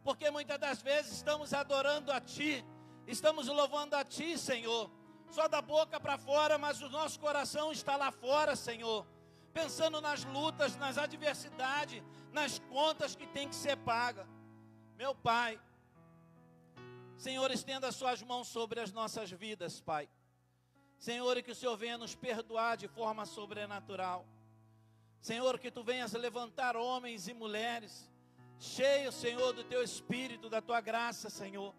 Porque 0.02 0.30
muitas 0.30 0.58
das 0.58 0.82
vezes 0.82 1.12
estamos 1.12 1.54
adorando 1.54 2.12
a 2.12 2.20
Ti, 2.20 2.64
estamos 3.06 3.46
louvando 3.48 3.96
a 3.96 4.04
Ti, 4.04 4.36
Senhor 4.36 4.90
só 5.34 5.48
da 5.48 5.60
boca 5.60 5.98
para 5.98 6.16
fora, 6.16 6.56
mas 6.56 6.80
o 6.80 6.88
nosso 6.88 7.18
coração 7.18 7.72
está 7.72 7.96
lá 7.96 8.12
fora, 8.12 8.54
Senhor. 8.54 9.04
Pensando 9.52 10.00
nas 10.00 10.24
lutas, 10.24 10.76
nas 10.76 10.96
adversidades, 10.96 12.00
nas 12.32 12.60
contas 12.70 13.16
que 13.16 13.26
tem 13.26 13.48
que 13.48 13.56
ser 13.56 13.76
paga. 13.76 14.28
Meu 14.96 15.12
Pai, 15.12 15.60
Senhor, 17.16 17.50
estenda 17.50 17.88
as 17.88 17.96
suas 17.96 18.22
mãos 18.22 18.46
sobre 18.46 18.78
as 18.80 18.92
nossas 18.92 19.28
vidas, 19.30 19.80
Pai. 19.80 20.08
Senhor, 21.04 21.42
que 21.42 21.50
o 21.50 21.54
Senhor 21.54 21.76
venha 21.76 21.98
nos 21.98 22.14
perdoar 22.14 22.78
de 22.78 22.88
forma 22.88 23.26
sobrenatural. 23.26 24.24
Senhor, 25.20 25.58
que 25.58 25.70
tu 25.70 25.82
venhas 25.84 26.14
levantar 26.14 26.78
homens 26.78 27.28
e 27.28 27.34
mulheres, 27.34 28.10
cheios, 28.58 29.14
Senhor, 29.14 29.52
do 29.52 29.62
teu 29.64 29.82
espírito, 29.82 30.48
da 30.48 30.62
tua 30.62 30.80
graça, 30.80 31.28
Senhor. 31.28 31.74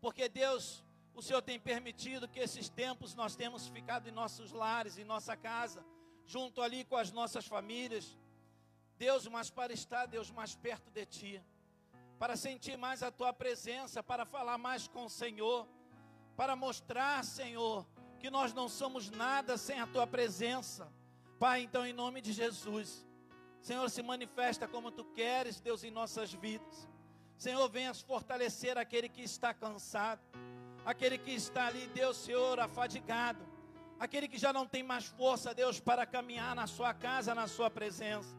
Porque 0.00 0.28
Deus, 0.28 0.84
o 1.12 1.20
Senhor 1.20 1.42
tem 1.42 1.58
permitido 1.58 2.28
que 2.28 2.38
esses 2.38 2.68
tempos 2.68 3.12
nós 3.12 3.34
temos 3.34 3.66
ficado 3.66 4.08
em 4.08 4.12
nossos 4.12 4.52
lares, 4.52 4.98
em 4.98 5.04
nossa 5.04 5.36
casa, 5.36 5.84
junto 6.24 6.62
ali 6.62 6.84
com 6.84 6.96
as 6.96 7.10
nossas 7.10 7.48
famílias. 7.48 8.16
Deus, 8.96 9.26
mas 9.26 9.50
para 9.50 9.72
estar, 9.72 10.06
Deus, 10.06 10.30
mais 10.30 10.54
perto 10.54 10.88
de 10.92 11.04
Ti, 11.06 11.42
para 12.20 12.36
sentir 12.36 12.78
mais 12.78 13.02
a 13.02 13.10
Tua 13.10 13.32
presença, 13.32 14.00
para 14.00 14.24
falar 14.24 14.58
mais 14.58 14.86
com 14.86 15.06
o 15.06 15.10
Senhor, 15.10 15.66
para 16.36 16.54
mostrar, 16.54 17.24
Senhor, 17.24 17.84
que 18.20 18.30
nós 18.30 18.54
não 18.54 18.68
somos 18.68 19.10
nada 19.10 19.56
sem 19.56 19.80
a 19.80 19.86
Tua 19.86 20.06
presença. 20.06 20.86
Pai, 21.38 21.62
então, 21.62 21.84
em 21.84 21.92
nome 21.92 22.20
de 22.20 22.32
Jesus, 22.32 23.04
Senhor, 23.60 23.88
se 23.90 24.02
manifesta 24.02 24.68
como 24.68 24.92
Tu 24.92 25.04
queres, 25.06 25.60
Deus, 25.60 25.82
em 25.82 25.90
nossas 25.90 26.32
vidas. 26.32 26.88
Senhor, 27.36 27.68
venha 27.68 27.92
fortalecer 27.94 28.78
aquele 28.78 29.08
que 29.08 29.22
está 29.22 29.52
cansado 29.52 30.20
aquele 30.84 31.18
que 31.18 31.32
está 31.32 31.66
ali, 31.66 31.86
Deus, 31.88 32.16
Senhor, 32.16 32.58
afadigado, 32.58 33.44
aquele 33.98 34.28
que 34.28 34.38
já 34.38 34.52
não 34.52 34.66
tem 34.66 34.82
mais 34.82 35.06
força, 35.06 35.54
Deus, 35.54 35.80
para 35.80 36.06
caminhar 36.06 36.54
na 36.54 36.66
sua 36.66 36.94
casa, 36.94 37.34
na 37.34 37.46
sua 37.46 37.70
presença. 37.70 38.34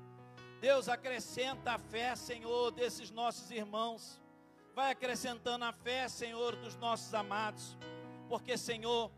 Deus, 0.59 0.89
acrescenta 0.89 1.73
a 1.73 1.79
fé, 1.79 2.15
Senhor, 2.15 2.71
desses 2.71 3.09
nossos 3.09 3.50
irmãos. 3.51 4.21
Vai 4.75 4.91
acrescentando 4.91 5.65
a 5.65 5.73
fé, 5.73 6.07
Senhor, 6.07 6.55
dos 6.55 6.75
nossos 6.75 7.13
amados. 7.13 7.77
Porque, 8.29 8.57
Senhor, 8.57 9.11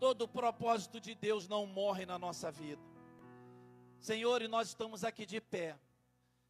todo 0.00 0.22
o 0.22 0.28
propósito 0.28 0.98
de 0.98 1.14
Deus 1.14 1.46
não 1.46 1.66
morre 1.66 2.04
na 2.04 2.18
nossa 2.18 2.50
vida. 2.50 2.82
Senhor, 4.00 4.42
e 4.42 4.48
nós 4.48 4.68
estamos 4.68 5.04
aqui 5.04 5.24
de 5.24 5.40
pé. 5.40 5.78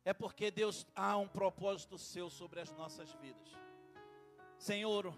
É 0.05 0.15
porque 0.15 0.51
Deus 0.51 0.87
há 0.97 1.19
um 1.19 1.29
propósito 1.29 1.99
seu 1.99 2.31
sobre 2.31 2.61
as 2.61 2.71
nossas 2.73 3.13
vidas. 3.21 3.51
Senhor, 4.57 5.13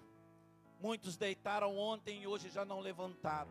Muitos 0.82 1.16
deitaram 1.16 1.78
ontem 1.78 2.22
e 2.22 2.26
hoje 2.26 2.50
já 2.50 2.64
não 2.64 2.80
levantaram. 2.80 3.48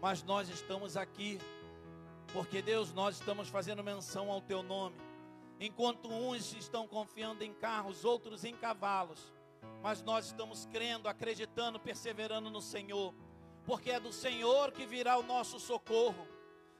Mas 0.00 0.22
nós 0.22 0.48
estamos 0.48 0.96
aqui, 0.96 1.38
porque 2.32 2.62
Deus, 2.62 2.90
nós 2.94 3.16
estamos 3.16 3.50
fazendo 3.50 3.84
menção 3.84 4.30
ao 4.30 4.40
teu 4.40 4.62
nome. 4.62 4.96
Enquanto 5.60 6.08
uns 6.08 6.54
estão 6.54 6.88
confiando 6.88 7.44
em 7.44 7.52
carros, 7.52 8.02
outros 8.02 8.44
em 8.44 8.54
cavalos, 8.54 9.30
mas 9.82 10.02
nós 10.02 10.28
estamos 10.28 10.64
crendo, 10.64 11.06
acreditando, 11.06 11.78
perseverando 11.78 12.48
no 12.48 12.62
Senhor, 12.62 13.12
porque 13.68 13.90
é 13.90 14.00
do 14.00 14.10
Senhor 14.10 14.72
que 14.72 14.86
virá 14.86 15.18
o 15.18 15.22
nosso 15.22 15.60
socorro. 15.60 16.26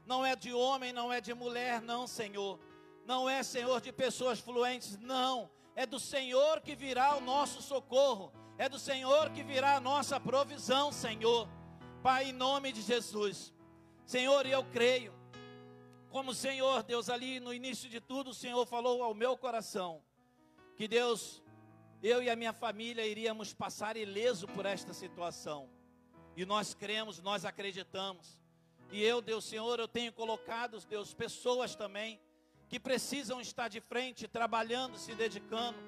Não 0.06 0.24
é 0.24 0.34
de 0.34 0.54
homem, 0.54 0.90
não 0.90 1.12
é 1.12 1.20
de 1.20 1.34
mulher, 1.34 1.82
não, 1.82 2.06
Senhor. 2.06 2.58
Não 3.04 3.28
é, 3.28 3.42
Senhor, 3.42 3.78
de 3.82 3.92
pessoas 3.92 4.40
fluentes, 4.40 4.96
não. 4.96 5.50
É 5.76 5.84
do 5.84 6.00
Senhor 6.00 6.62
que 6.62 6.74
virá 6.74 7.14
o 7.14 7.20
nosso 7.20 7.60
socorro. 7.60 8.32
É 8.56 8.70
do 8.70 8.78
Senhor 8.78 9.28
que 9.32 9.42
virá 9.42 9.76
a 9.76 9.80
nossa 9.80 10.18
provisão, 10.18 10.90
Senhor. 10.90 11.46
Pai, 12.02 12.30
em 12.30 12.32
nome 12.32 12.72
de 12.72 12.80
Jesus. 12.80 13.52
Senhor, 14.06 14.46
eu 14.46 14.64
creio. 14.64 15.12
Como 16.08 16.30
o 16.30 16.34
Senhor, 16.34 16.82
Deus, 16.82 17.10
ali 17.10 17.38
no 17.38 17.52
início 17.52 17.90
de 17.90 18.00
tudo, 18.00 18.30
o 18.30 18.34
Senhor 18.34 18.64
falou 18.64 19.02
ao 19.02 19.12
meu 19.12 19.36
coração 19.36 20.02
que 20.74 20.88
Deus, 20.88 21.42
eu 22.02 22.22
e 22.22 22.30
a 22.30 22.34
minha 22.34 22.54
família 22.54 23.06
iríamos 23.06 23.52
passar 23.52 23.94
ileso 23.94 24.48
por 24.48 24.64
esta 24.64 24.94
situação. 24.94 25.76
E 26.38 26.46
nós 26.46 26.72
cremos, 26.72 27.20
nós 27.20 27.44
acreditamos. 27.44 28.40
E 28.92 29.02
eu, 29.02 29.20
Deus, 29.20 29.44
Senhor, 29.44 29.78
eu 29.78 29.88
tenho 29.88 30.12
colocado, 30.12 30.78
Deus, 30.86 31.12
pessoas 31.12 31.74
também 31.74 32.20
que 32.68 32.78
precisam 32.78 33.40
estar 33.40 33.68
de 33.68 33.80
frente, 33.80 34.28
trabalhando, 34.28 34.98
se 34.98 35.14
dedicando 35.14 35.78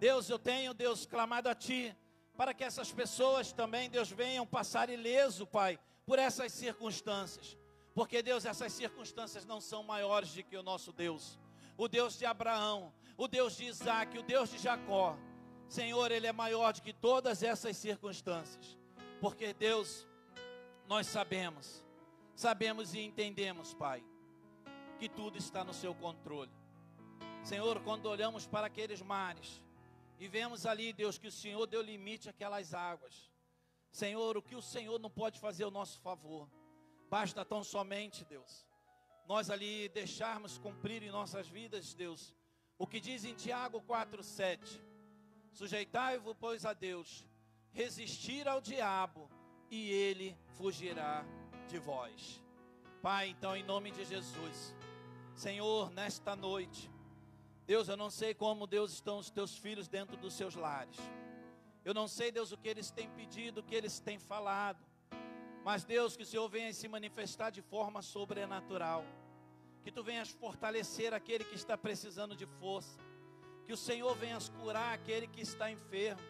Deus, 0.00 0.30
eu 0.30 0.38
tenho, 0.38 0.72
Deus, 0.72 1.04
clamado 1.04 1.46
a 1.50 1.54
Ti, 1.54 1.94
para 2.34 2.54
que 2.54 2.64
essas 2.64 2.90
pessoas 2.90 3.52
também, 3.52 3.90
Deus, 3.90 4.10
venham 4.10 4.46
passar 4.46 4.88
ileso, 4.88 5.46
Pai, 5.46 5.78
por 6.06 6.18
essas 6.18 6.52
circunstâncias. 6.52 7.58
Porque, 7.94 8.22
Deus, 8.22 8.46
essas 8.46 8.72
circunstâncias 8.72 9.44
não 9.44 9.60
são 9.60 9.82
maiores 9.82 10.32
do 10.32 10.42
que 10.42 10.56
o 10.56 10.62
nosso 10.62 10.90
Deus. 10.90 11.38
O 11.76 11.86
Deus 11.86 12.16
de 12.16 12.24
Abraão, 12.24 12.94
o 13.14 13.28
Deus 13.28 13.58
de 13.58 13.66
Isaac, 13.66 14.16
o 14.16 14.22
Deus 14.22 14.48
de 14.48 14.56
Jacó. 14.56 15.18
Senhor, 15.68 16.10
Ele 16.10 16.26
é 16.26 16.32
maior 16.32 16.72
do 16.72 16.80
que 16.80 16.94
todas 16.94 17.42
essas 17.42 17.76
circunstâncias. 17.76 18.79
Porque, 19.20 19.52
Deus, 19.52 20.06
nós 20.88 21.06
sabemos, 21.06 21.84
sabemos 22.34 22.94
e 22.94 23.00
entendemos, 23.00 23.74
Pai, 23.74 24.02
que 24.98 25.08
tudo 25.08 25.36
está 25.36 25.62
no 25.62 25.74
Seu 25.74 25.94
controle. 25.94 26.50
Senhor, 27.44 27.82
quando 27.82 28.06
olhamos 28.06 28.46
para 28.46 28.66
aqueles 28.66 29.02
mares, 29.02 29.62
e 30.18 30.26
vemos 30.26 30.66
ali, 30.66 30.92
Deus, 30.92 31.18
que 31.18 31.28
o 31.28 31.32
Senhor 31.32 31.66
deu 31.66 31.82
limite 31.82 32.28
àquelas 32.28 32.74
águas. 32.74 33.30
Senhor, 33.90 34.36
o 34.36 34.42
que 34.42 34.54
o 34.54 34.62
Senhor 34.62 34.98
não 34.98 35.10
pode 35.10 35.38
fazer 35.38 35.64
ao 35.64 35.70
nosso 35.70 36.00
favor. 36.00 36.48
Basta 37.08 37.44
tão 37.44 37.62
somente, 37.64 38.24
Deus, 38.24 38.66
nós 39.26 39.50
ali 39.50 39.88
deixarmos 39.88 40.58
cumprir 40.58 41.02
em 41.02 41.10
nossas 41.10 41.48
vidas, 41.48 41.94
Deus, 41.94 42.34
o 42.78 42.86
que 42.86 43.00
diz 43.00 43.24
em 43.24 43.34
Tiago 43.34 43.82
4,7: 43.82 44.80
Sujeitai-vos, 45.52 46.36
pois, 46.38 46.64
a 46.64 46.72
Deus, 46.72 47.26
resistir 47.72 48.48
ao 48.48 48.60
diabo, 48.60 49.30
e 49.70 49.90
ele 49.90 50.36
fugirá 50.56 51.24
de 51.68 51.78
vós. 51.78 52.42
Pai, 53.00 53.28
então, 53.28 53.56
em 53.56 53.62
nome 53.62 53.90
de 53.90 54.04
Jesus, 54.04 54.74
Senhor, 55.34 55.90
nesta 55.90 56.36
noite, 56.36 56.90
Deus, 57.66 57.88
eu 57.88 57.96
não 57.96 58.10
sei 58.10 58.34
como, 58.34 58.66
Deus, 58.66 58.92
estão 58.92 59.18
os 59.18 59.30
teus 59.30 59.56
filhos 59.56 59.88
dentro 59.88 60.16
dos 60.16 60.34
seus 60.34 60.54
lares. 60.54 60.96
Eu 61.84 61.94
não 61.94 62.08
sei, 62.08 62.30
Deus, 62.30 62.52
o 62.52 62.58
que 62.58 62.68
eles 62.68 62.90
têm 62.90 63.08
pedido, 63.10 63.60
o 63.60 63.62
que 63.62 63.74
eles 63.74 64.00
têm 64.00 64.18
falado. 64.18 64.84
Mas, 65.64 65.84
Deus, 65.84 66.16
que 66.16 66.24
o 66.24 66.26
Senhor 66.26 66.48
venha 66.48 66.72
se 66.72 66.88
manifestar 66.88 67.50
de 67.50 67.62
forma 67.62 68.02
sobrenatural. 68.02 69.04
Que 69.82 69.92
tu 69.92 70.02
venhas 70.02 70.30
fortalecer 70.30 71.14
aquele 71.14 71.44
que 71.44 71.54
está 71.54 71.78
precisando 71.78 72.34
de 72.34 72.44
força. 72.44 72.98
Que 73.64 73.72
o 73.72 73.76
Senhor 73.76 74.14
venha 74.16 74.38
curar 74.60 74.92
aquele 74.92 75.26
que 75.26 75.40
está 75.40 75.70
enfermo. 75.70 76.20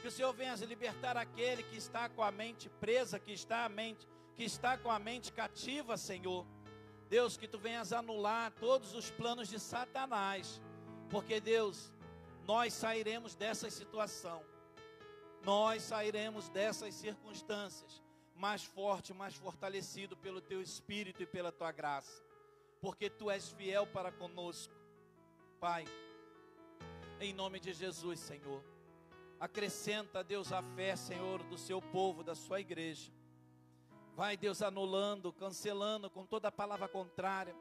Que 0.00 0.08
o 0.08 0.10
Senhor 0.10 0.32
venha 0.32 0.54
libertar 0.54 1.16
aquele 1.16 1.62
que 1.62 1.76
está 1.76 2.08
com 2.08 2.22
a 2.22 2.30
mente 2.30 2.68
presa, 2.68 3.18
que 3.18 3.32
está 3.32 3.64
a 3.64 3.68
mente, 3.68 4.06
que 4.36 4.44
está 4.44 4.78
com 4.78 4.90
a 4.90 4.98
mente 4.98 5.32
cativa, 5.32 5.96
Senhor. 5.96 6.46
Deus, 7.08 7.36
que 7.36 7.48
tu 7.48 7.58
venhas 7.58 7.92
anular 7.92 8.52
todos 8.52 8.94
os 8.94 9.10
planos 9.10 9.48
de 9.48 9.58
Satanás. 9.58 10.60
Porque 11.10 11.40
Deus, 11.40 11.92
nós 12.46 12.72
sairemos 12.74 13.34
dessa 13.34 13.70
situação. 13.70 14.42
Nós 15.44 15.82
sairemos 15.82 16.48
dessas 16.48 16.94
circunstâncias 16.94 18.02
mais 18.38 18.62
forte, 18.62 19.12
mais 19.12 19.34
fortalecido 19.34 20.16
pelo 20.16 20.40
teu 20.40 20.62
espírito 20.62 21.22
e 21.22 21.26
pela 21.26 21.50
tua 21.50 21.72
graça. 21.72 22.22
Porque 22.80 23.10
tu 23.10 23.30
és 23.30 23.50
fiel 23.50 23.86
para 23.86 24.12
conosco. 24.12 24.72
Pai, 25.58 25.84
em 27.20 27.32
nome 27.32 27.58
de 27.58 27.72
Jesus, 27.72 28.20
Senhor. 28.20 28.62
Acrescenta, 29.40 30.24
Deus, 30.24 30.52
a 30.52 30.62
fé, 30.62 30.96
Senhor, 30.96 31.42
do 31.44 31.56
seu 31.56 31.80
povo, 31.80 32.24
da 32.24 32.34
sua 32.34 32.60
igreja. 32.60 33.12
Vai, 34.16 34.36
Deus, 34.36 34.62
anulando, 34.62 35.32
cancelando 35.32 36.10
com 36.10 36.26
toda 36.26 36.50
palavra 36.50 36.88
contrária, 36.88 37.54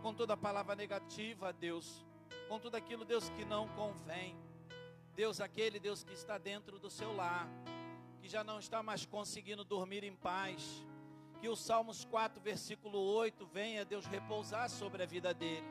com 0.00 0.14
toda 0.14 0.34
palavra 0.34 0.74
negativa, 0.74 1.52
Deus, 1.52 2.06
com 2.48 2.58
tudo 2.58 2.76
aquilo, 2.76 3.04
Deus, 3.04 3.28
que 3.30 3.44
não 3.44 3.68
convém. 3.68 4.34
Deus, 5.14 5.42
aquele 5.42 5.78
Deus 5.78 6.02
que 6.02 6.14
está 6.14 6.38
dentro 6.38 6.78
do 6.78 6.88
seu 6.88 7.14
lar, 7.14 7.46
que 8.22 8.28
já 8.28 8.42
não 8.42 8.58
está 8.58 8.82
mais 8.82 9.04
conseguindo 9.04 9.62
dormir 9.62 10.02
em 10.02 10.16
paz. 10.16 10.86
Que 11.38 11.48
o 11.48 11.56
Salmos 11.56 12.04
4, 12.06 12.40
versículo 12.40 12.98
8, 12.98 13.44
venha, 13.46 13.84
Deus, 13.84 14.06
repousar 14.06 14.70
sobre 14.70 15.02
a 15.02 15.06
vida 15.06 15.34
dele. 15.34 15.66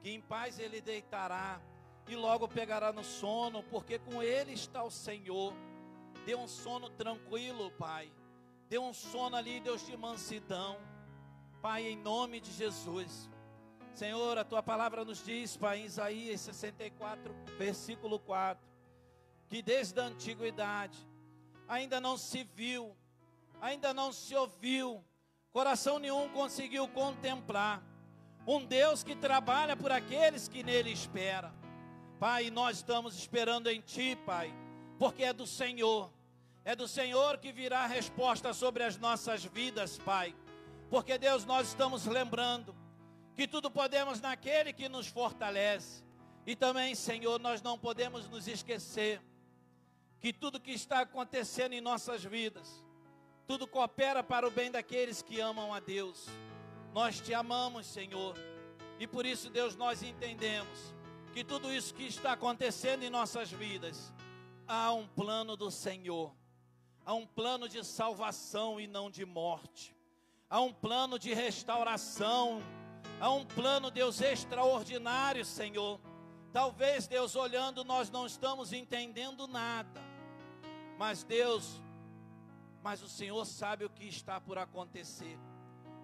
Que 0.00 0.10
em 0.10 0.20
paz 0.20 0.58
ele 0.58 0.80
deitará 0.80 1.60
e 2.08 2.16
logo 2.16 2.48
pegará 2.48 2.92
no 2.92 3.04
sono, 3.04 3.62
porque 3.64 3.98
com 3.98 4.22
ele 4.22 4.52
está 4.52 4.82
o 4.82 4.90
Senhor. 4.90 5.54
Dê 6.26 6.34
um 6.34 6.46
sono 6.46 6.90
tranquilo, 6.90 7.70
Pai. 7.72 8.12
Dê 8.68 8.78
um 8.78 8.92
sono 8.92 9.36
ali, 9.36 9.60
Deus, 9.60 9.86
de 9.86 9.96
mansidão. 9.96 10.78
Pai, 11.60 11.86
em 11.86 11.96
nome 11.96 12.40
de 12.40 12.52
Jesus. 12.52 13.30
Senhor, 13.94 14.38
a 14.38 14.44
tua 14.44 14.62
palavra 14.62 15.04
nos 15.04 15.24
diz, 15.24 15.56
Pai, 15.56 15.80
em 15.80 15.84
Isaías 15.84 16.40
64, 16.40 17.34
versículo 17.58 18.18
4, 18.18 18.66
que 19.48 19.62
desde 19.62 20.00
a 20.00 20.04
antiguidade 20.04 20.98
ainda 21.68 22.00
não 22.00 22.16
se 22.16 22.42
viu, 22.42 22.96
ainda 23.60 23.92
não 23.92 24.12
se 24.12 24.34
ouviu, 24.34 25.04
coração 25.52 25.98
nenhum 25.98 26.28
conseguiu 26.30 26.88
contemplar 26.88 27.82
um 28.46 28.64
Deus 28.64 29.04
que 29.04 29.14
trabalha 29.14 29.76
por 29.76 29.92
aqueles 29.92 30.48
que 30.48 30.62
nele 30.62 30.90
esperam. 30.90 31.61
Pai, 32.22 32.52
nós 32.52 32.76
estamos 32.76 33.16
esperando 33.16 33.68
em 33.68 33.80
Ti, 33.80 34.14
Pai, 34.14 34.54
porque 34.96 35.24
é 35.24 35.32
do 35.32 35.44
Senhor, 35.44 36.08
é 36.64 36.76
do 36.76 36.86
Senhor 36.86 37.36
que 37.38 37.50
virá 37.50 37.80
a 37.80 37.86
resposta 37.88 38.54
sobre 38.54 38.84
as 38.84 38.96
nossas 38.96 39.44
vidas, 39.44 39.98
Pai, 39.98 40.32
porque 40.88 41.18
Deus, 41.18 41.44
nós 41.44 41.66
estamos 41.66 42.06
lembrando 42.06 42.76
que 43.34 43.48
tudo 43.48 43.68
podemos 43.68 44.20
naquele 44.20 44.72
que 44.72 44.88
nos 44.88 45.08
fortalece, 45.08 46.04
e 46.46 46.54
também, 46.54 46.94
Senhor, 46.94 47.40
nós 47.40 47.60
não 47.60 47.76
podemos 47.76 48.28
nos 48.28 48.46
esquecer 48.46 49.20
que 50.20 50.32
tudo 50.32 50.60
que 50.60 50.70
está 50.70 51.00
acontecendo 51.00 51.72
em 51.72 51.80
nossas 51.80 52.22
vidas, 52.22 52.84
tudo 53.48 53.66
coopera 53.66 54.22
para 54.22 54.46
o 54.46 54.50
bem 54.52 54.70
daqueles 54.70 55.22
que 55.22 55.40
amam 55.40 55.74
a 55.74 55.80
Deus. 55.80 56.28
Nós 56.94 57.20
te 57.20 57.34
amamos, 57.34 57.84
Senhor, 57.88 58.36
e 59.00 59.08
por 59.08 59.26
isso, 59.26 59.50
Deus, 59.50 59.74
nós 59.74 60.04
entendemos 60.04 60.94
que 61.32 61.42
tudo 61.42 61.72
isso 61.72 61.94
que 61.94 62.04
está 62.04 62.32
acontecendo 62.32 63.02
em 63.02 63.10
nossas 63.10 63.50
vidas, 63.50 64.12
há 64.68 64.92
um 64.92 65.06
plano 65.06 65.56
do 65.56 65.70
Senhor, 65.70 66.34
há 67.06 67.14
um 67.14 67.26
plano 67.26 67.68
de 67.68 67.82
salvação 67.82 68.78
e 68.78 68.86
não 68.86 69.10
de 69.10 69.24
morte, 69.24 69.96
há 70.50 70.60
um 70.60 70.72
plano 70.72 71.18
de 71.18 71.32
restauração, 71.32 72.62
há 73.18 73.30
um 73.30 73.46
plano, 73.46 73.90
Deus, 73.90 74.20
extraordinário, 74.20 75.44
Senhor. 75.44 75.98
Talvez, 76.52 77.06
Deus, 77.06 77.34
olhando, 77.34 77.82
nós 77.82 78.10
não 78.10 78.26
estamos 78.26 78.74
entendendo 78.74 79.46
nada, 79.46 80.02
mas 80.98 81.24
Deus, 81.24 81.80
mas 82.82 83.02
o 83.02 83.08
Senhor 83.08 83.42
sabe 83.46 83.86
o 83.86 83.90
que 83.90 84.06
está 84.06 84.38
por 84.38 84.58
acontecer, 84.58 85.38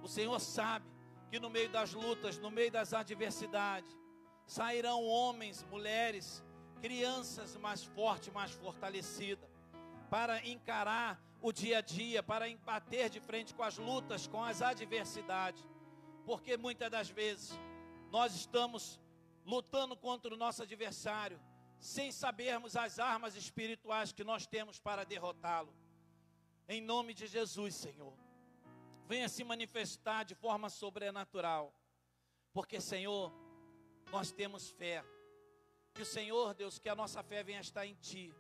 o 0.03 0.09
Senhor 0.09 0.41
sabe 0.41 0.87
que 1.31 1.39
no 1.39 1.51
meio 1.51 1.69
das 1.69 1.93
lutas, 1.93 2.39
no 2.39 2.51
meio 2.51 2.73
das 2.73 2.95
adversidades, 2.95 3.95
sairão 4.49 5.05
homens, 5.05 5.63
mulheres, 5.71 6.43
crianças 6.81 7.55
mais 7.57 7.85
fortes, 7.85 8.33
mais 8.33 8.51
fortalecidas, 8.51 9.49
para 10.09 10.45
encarar 10.49 11.23
o 11.43 11.53
dia 11.53 11.79
a 11.79 11.81
dia, 11.83 12.23
para 12.23 12.47
bater 12.65 13.11
de 13.11 13.21
frente 13.21 13.55
com 13.55 13.63
as 13.63 13.77
lutas, 13.77 14.27
com 14.27 14.43
as 14.43 14.63
adversidades, 14.63 15.63
porque 16.25 16.57
muitas 16.57 16.91
das 16.91 17.11
vezes 17.11 17.53
nós 18.11 18.35
estamos 18.35 18.99
lutando 19.45 19.95
contra 19.95 20.33
o 20.33 20.37
nosso 20.37 20.63
adversário, 20.63 21.39
sem 21.79 22.11
sabermos 22.11 22.75
as 22.75 22.99
armas 22.99 23.37
espirituais 23.37 24.13
que 24.13 24.25
nós 24.25 24.47
temos 24.47 24.81
para 24.81 25.05
derrotá-lo. 25.05 25.73
Em 26.67 26.81
nome 26.81 27.13
de 27.13 27.27
Jesus, 27.27 27.75
Senhor, 27.75 28.15
venha 29.07 29.29
se 29.29 29.45
manifestar 29.45 30.25
de 30.25 30.35
forma 30.35 30.71
sobrenatural, 30.71 31.73
porque, 32.53 32.81
Senhor, 32.81 33.31
nós 34.11 34.31
temos 34.31 34.71
fé. 34.71 35.05
Que 35.95 36.03
o 36.03 36.07
Senhor, 36.07 36.55
Deus, 36.55 36.79
que 36.79 36.89
a 36.89 36.95
nossa 36.95 37.23
fé 37.23 37.43
venha 37.43 37.61
estar 37.61 37.87
em 37.87 37.95
Ti. 37.95 38.35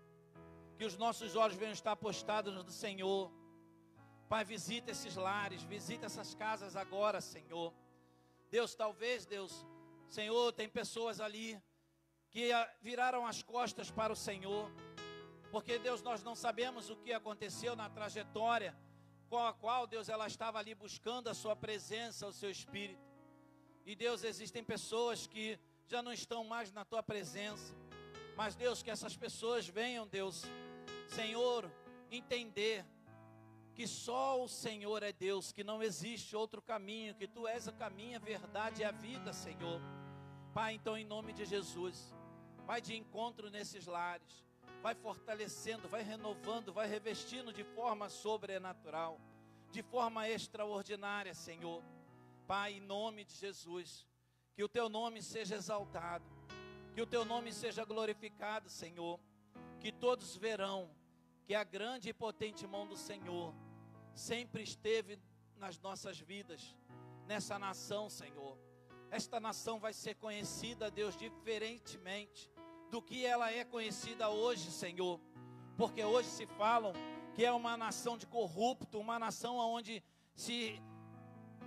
Que 0.77 0.85
os 0.85 0.97
nossos 0.97 1.35
olhos 1.35 1.57
venham 1.57 1.73
estar 1.73 1.97
postados 1.97 2.55
no 2.55 2.71
Senhor. 2.71 3.33
Pai, 4.29 4.45
visita 4.45 4.91
esses 4.91 5.17
lares, 5.17 5.63
visita 5.63 6.07
essas 6.07 6.35
casas 6.35 6.77
agora, 6.77 7.21
Senhor. 7.21 7.73
Deus, 8.51 8.75
talvez, 8.75 9.27
Deus, 9.27 9.67
Senhor, 10.09 10.53
tem 10.53 10.69
pessoas 10.69 11.21
ali 11.21 11.61
que 12.31 12.51
viraram 12.81 13.27
as 13.27 13.43
costas 13.43 13.91
para 13.91 14.13
o 14.13 14.17
Senhor. 14.17 14.71
Porque, 15.51 15.79
Deus, 15.79 16.03
nós 16.03 16.23
não 16.23 16.35
sabemos 16.35 16.91
o 16.91 16.97
que 16.97 17.13
aconteceu 17.13 17.75
na 17.75 17.89
trajetória 17.89 18.77
com 19.29 19.39
a 19.39 19.53
qual, 19.53 19.87
Deus, 19.87 20.09
ela 20.09 20.27
estava 20.27 20.59
ali 20.59 20.75
buscando 20.75 21.29
a 21.29 21.35
Sua 21.35 21.57
presença, 21.57 22.27
o 22.27 22.33
Seu 22.33 22.51
Espírito. 22.51 23.08
E 23.89 23.95
Deus, 23.95 24.23
existem 24.23 24.63
pessoas 24.63 25.27
que 25.27 25.59
já 25.87 26.03
não 26.03 26.13
estão 26.13 26.45
mais 26.45 26.71
na 26.71 26.85
tua 26.85 27.03
presença. 27.03 27.75
Mas 28.37 28.55
Deus, 28.55 28.83
que 28.83 28.91
essas 28.91 29.17
pessoas 29.17 29.67
venham, 29.67 30.07
Deus, 30.07 30.45
Senhor, 31.07 31.73
entender 32.11 32.85
que 33.75 33.87
só 33.87 34.45
o 34.45 34.47
Senhor 34.47 35.03
é 35.03 35.11
Deus, 35.11 35.53
que 35.53 35.65
não 35.65 35.83
existe 35.83 36.37
outro 36.37 36.61
caminho, 36.61 37.15
que 37.15 37.27
tu 37.27 37.49
és 37.49 37.67
o 37.67 37.73
caminho, 37.73 38.17
a 38.17 38.21
verdade 38.21 38.83
e 38.83 38.85
a 38.85 38.91
vida, 38.91 39.33
Senhor. 39.33 39.81
Pai, 40.53 40.75
então 40.75 40.95
em 40.95 41.07
nome 41.07 41.33
de 41.33 41.47
Jesus, 41.47 42.15
vai 42.67 42.83
de 42.83 42.95
encontro 42.95 43.49
nesses 43.49 43.87
lares, 43.87 44.45
vai 44.83 44.95
fortalecendo, 44.95 45.89
vai 45.89 46.03
renovando, 46.03 46.75
vai 46.75 46.87
revestindo 46.87 47.55
de 47.55 47.65
forma 47.65 48.11
sobrenatural, 48.11 49.19
de 49.71 49.83
forma 49.83 50.29
extraordinária, 50.29 51.33
Senhor. 51.33 51.83
Pai, 52.49 52.73
em 52.79 52.81
nome 52.81 53.27
de 53.27 53.35
Jesus, 53.35 54.07
que 54.55 54.65
o 54.65 54.69
teu 54.71 54.89
nome 54.89 55.21
seja 55.23 55.57
exaltado, 55.57 56.25
que 56.95 57.03
o 57.03 57.07
teu 57.07 57.23
nome 57.23 57.53
seja 57.53 57.85
glorificado, 57.85 58.71
Senhor, 58.71 59.21
que 59.79 59.93
todos 59.93 60.35
verão 60.35 60.91
que 61.45 61.55
a 61.55 61.63
grande 61.63 62.09
e 62.09 62.15
potente 62.15 62.67
mão 62.67 62.87
do 62.87 62.97
Senhor 62.97 63.55
sempre 64.15 64.63
esteve 64.63 65.19
nas 65.57 65.79
nossas 65.79 66.19
vidas, 66.19 66.75
nessa 67.27 67.59
nação, 67.59 68.09
Senhor. 68.09 68.57
Esta 69.11 69.39
nação 69.39 69.79
vai 69.79 69.93
ser 69.93 70.15
conhecida, 70.15 70.91
Deus, 70.91 71.15
diferentemente 71.19 72.51
do 72.91 73.03
que 73.03 73.27
ela 73.27 73.53
é 73.53 73.63
conhecida 73.63 74.31
hoje, 74.31 74.71
Senhor, 74.71 75.21
porque 75.77 76.03
hoje 76.03 76.31
se 76.31 76.47
falam 76.47 76.95
que 77.35 77.45
é 77.45 77.53
uma 77.53 77.77
nação 77.77 78.17
de 78.17 78.27
corrupto, 78.27 78.99
uma 78.99 79.19
nação 79.19 79.59
onde 79.59 80.03
se 80.35 80.81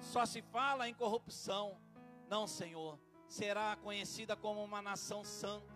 só 0.01 0.25
se 0.25 0.41
fala 0.41 0.89
em 0.89 0.93
corrupção. 0.93 1.77
Não, 2.29 2.47
Senhor, 2.47 2.99
será 3.27 3.77
conhecida 3.77 4.35
como 4.35 4.63
uma 4.63 4.81
nação 4.81 5.23
santa, 5.23 5.73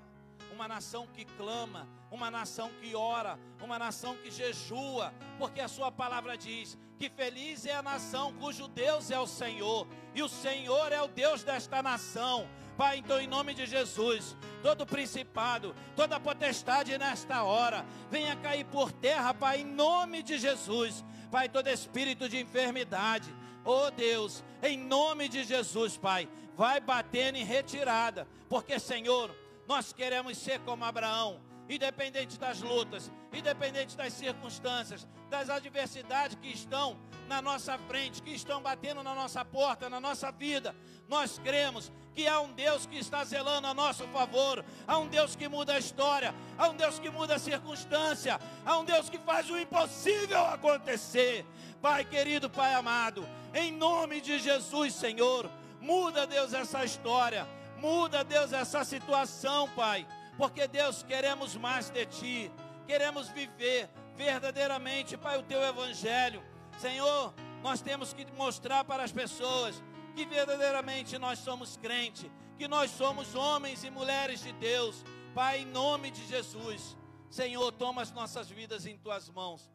uma 0.51 0.67
nação 0.67 1.07
que 1.07 1.23
clama, 1.23 1.87
uma 2.11 2.29
nação 2.29 2.69
que 2.81 2.95
ora, 2.95 3.39
uma 3.61 3.79
nação 3.79 4.15
que 4.17 4.29
jejua, 4.29 5.13
porque 5.37 5.61
a 5.61 5.67
Sua 5.67 5.91
palavra 5.91 6.37
diz 6.37 6.77
que 6.97 7.09
feliz 7.09 7.65
é 7.65 7.75
a 7.75 7.81
nação 7.81 8.33
cujo 8.33 8.67
Deus 8.67 9.11
é 9.11 9.19
o 9.19 9.27
Senhor, 9.27 9.87
e 10.13 10.23
o 10.23 10.29
Senhor 10.29 10.91
é 10.91 11.01
o 11.01 11.07
Deus 11.07 11.43
desta 11.43 11.81
nação. 11.81 12.47
Pai, 12.77 12.97
então 12.97 13.21
em 13.21 13.27
nome 13.27 13.53
de 13.53 13.65
Jesus, 13.65 14.35
todo 14.61 14.85
principado, 14.85 15.73
toda 15.95 16.19
potestade 16.19 16.97
nesta 16.97 17.43
hora, 17.43 17.85
venha 18.11 18.35
cair 18.35 18.65
por 18.65 18.91
terra, 18.91 19.33
Pai, 19.33 19.61
em 19.61 19.65
nome 19.65 20.21
de 20.21 20.37
Jesus. 20.37 21.03
Pai, 21.31 21.47
todo 21.47 21.69
espírito 21.69 22.27
de 22.27 22.37
enfermidade, 22.39 23.33
Oh 23.65 23.89
Deus, 23.89 24.43
em 24.61 24.77
nome 24.77 25.27
de 25.27 25.43
Jesus, 25.43 25.97
Pai, 25.97 26.29
vai 26.55 26.79
batendo 26.79 27.37
em 27.37 27.43
retirada, 27.43 28.27
porque 28.47 28.79
Senhor, 28.79 29.35
Nós 29.67 29.91
queremos 29.91 30.37
ser 30.37 30.59
como 30.59 30.85
Abraão, 30.85 31.41
independente 31.69 32.39
das 32.39 32.61
lutas, 32.61 33.11
independente 33.33 33.97
das 33.97 34.13
circunstâncias, 34.13 35.07
das 35.29 35.49
adversidades 35.49 36.37
que 36.39 36.49
estão 36.49 36.97
na 37.27 37.41
nossa 37.41 37.77
frente, 37.77 38.21
que 38.21 38.31
estão 38.31 38.61
batendo 38.61 39.01
na 39.01 39.15
nossa 39.15 39.43
porta, 39.43 39.89
na 39.89 39.99
nossa 39.99 40.31
vida. 40.31 40.75
Nós 41.07 41.39
cremos 41.43 41.91
que 42.13 42.27
há 42.27 42.39
um 42.39 42.53
Deus 42.53 42.85
que 42.85 42.97
está 42.97 43.23
zelando 43.23 43.67
a 43.67 43.73
nosso 43.73 44.07
favor, 44.07 44.63
há 44.87 44.97
um 44.97 45.07
Deus 45.07 45.35
que 45.35 45.47
muda 45.47 45.73
a 45.73 45.79
história, 45.79 46.33
há 46.57 46.69
um 46.69 46.75
Deus 46.75 46.97
que 46.99 47.09
muda 47.09 47.35
a 47.35 47.39
circunstância, 47.39 48.39
há 48.65 48.77
um 48.77 48.85
Deus 48.85 49.09
que 49.09 49.17
faz 49.17 49.49
o 49.49 49.57
impossível 49.57 50.45
acontecer. 50.45 51.45
Pai 51.81 52.05
querido, 52.05 52.49
Pai 52.49 52.73
amado, 52.73 53.27
em 53.53 53.71
nome 53.71 54.21
de 54.21 54.39
Jesus, 54.39 54.93
Senhor, 54.93 55.49
muda, 55.81 56.25
Deus, 56.25 56.53
essa 56.53 56.85
história, 56.85 57.45
muda, 57.77 58.23
Deus, 58.23 58.53
essa 58.53 58.83
situação, 58.83 59.69
Pai, 59.75 60.07
porque, 60.37 60.67
Deus, 60.67 61.03
queremos 61.03 61.55
mais 61.55 61.89
de 61.89 62.05
Ti, 62.05 62.51
queremos 62.85 63.29
viver 63.29 63.89
verdadeiramente, 64.15 65.17
Pai, 65.17 65.37
o 65.37 65.43
Teu 65.43 65.61
Evangelho. 65.61 66.43
Senhor, 66.79 67.33
nós 67.61 67.81
temos 67.81 68.13
que 68.13 68.25
mostrar 68.33 68.83
para 68.83 69.03
as 69.03 69.11
pessoas 69.11 69.81
que 70.15 70.25
verdadeiramente 70.25 71.17
nós 71.17 71.39
somos 71.39 71.77
crente, 71.77 72.31
que 72.57 72.67
nós 72.67 72.91
somos 72.91 73.35
homens 73.35 73.83
e 73.83 73.89
mulheres 73.89 74.41
de 74.41 74.51
Deus. 74.53 75.03
Pai, 75.33 75.59
em 75.59 75.65
nome 75.65 76.11
de 76.11 76.25
Jesus, 76.27 76.97
Senhor, 77.29 77.71
toma 77.71 78.01
as 78.01 78.11
nossas 78.11 78.49
vidas 78.49 78.85
em 78.85 78.97
tuas 78.97 79.29
mãos. 79.29 79.69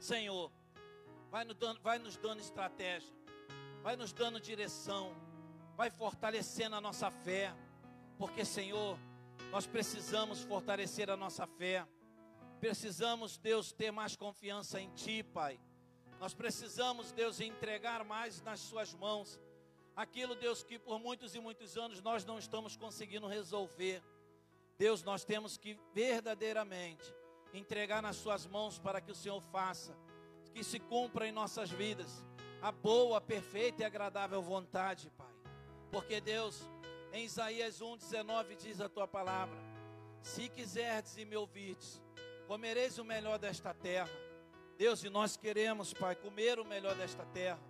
Senhor, 0.00 0.50
vai 1.30 1.44
nos 1.44 1.56
dando, 1.56 1.80
vai 1.80 1.98
nos 1.98 2.16
dando 2.16 2.40
estratégia, 2.40 3.12
vai 3.82 3.96
nos 3.96 4.12
dando 4.12 4.40
direção, 4.40 5.12
vai 5.76 5.90
fortalecendo 5.90 6.76
a 6.76 6.80
nossa 6.80 7.10
fé, 7.10 7.52
porque, 8.16 8.44
Senhor, 8.44 8.98
nós 9.50 9.66
precisamos 9.66 10.42
fortalecer 10.42 11.10
a 11.10 11.16
nossa 11.16 11.46
fé. 11.46 11.86
Precisamos, 12.60 13.38
Deus, 13.38 13.72
ter 13.72 13.90
mais 13.90 14.16
confiança 14.16 14.80
em 14.80 14.90
Ti, 14.90 15.22
Pai. 15.22 15.58
Nós 16.20 16.34
precisamos, 16.34 17.12
Deus, 17.12 17.40
entregar 17.40 18.04
mais 18.04 18.42
nas 18.42 18.60
Suas 18.60 18.92
mãos 18.94 19.40
aquilo, 19.96 20.34
Deus, 20.34 20.62
que 20.62 20.78
por 20.78 20.98
muitos 20.98 21.34
e 21.34 21.40
muitos 21.40 21.76
anos 21.76 22.02
nós 22.02 22.24
não 22.24 22.38
estamos 22.38 22.76
conseguindo 22.76 23.26
resolver. 23.26 24.02
Deus, 24.76 25.02
nós 25.02 25.24
temos 25.24 25.56
que 25.56 25.78
verdadeiramente 25.92 27.12
entregar 27.54 28.02
nas 28.02 28.16
Suas 28.16 28.46
mãos 28.46 28.78
para 28.78 29.00
que 29.00 29.10
o 29.10 29.14
Senhor 29.14 29.40
faça, 29.40 29.96
que 30.52 30.62
se 30.62 30.78
cumpra 30.78 31.26
em 31.26 31.32
nossas 31.32 31.70
vidas 31.70 32.24
a 32.60 32.70
boa, 32.70 33.20
perfeita 33.20 33.82
e 33.82 33.84
agradável 33.84 34.42
vontade, 34.42 35.10
Pai. 35.16 35.32
Porque, 35.90 36.20
Deus, 36.20 36.68
em 37.12 37.24
Isaías 37.24 37.80
1,19 37.80 38.56
diz 38.56 38.80
a 38.80 38.88
Tua 38.88 39.08
palavra: 39.08 39.58
Se 40.22 40.48
quiserdes 40.48 41.16
e 41.16 41.24
me 41.24 41.36
ouvirdes, 41.36 42.02
comereis 42.46 42.98
o 42.98 43.04
melhor 43.04 43.38
desta 43.38 43.72
terra. 43.74 44.10
Deus, 44.76 45.02
e 45.02 45.10
nós 45.10 45.36
queremos, 45.36 45.92
Pai, 45.92 46.14
comer 46.14 46.58
o 46.58 46.64
melhor 46.64 46.94
desta 46.94 47.24
terra. 47.26 47.60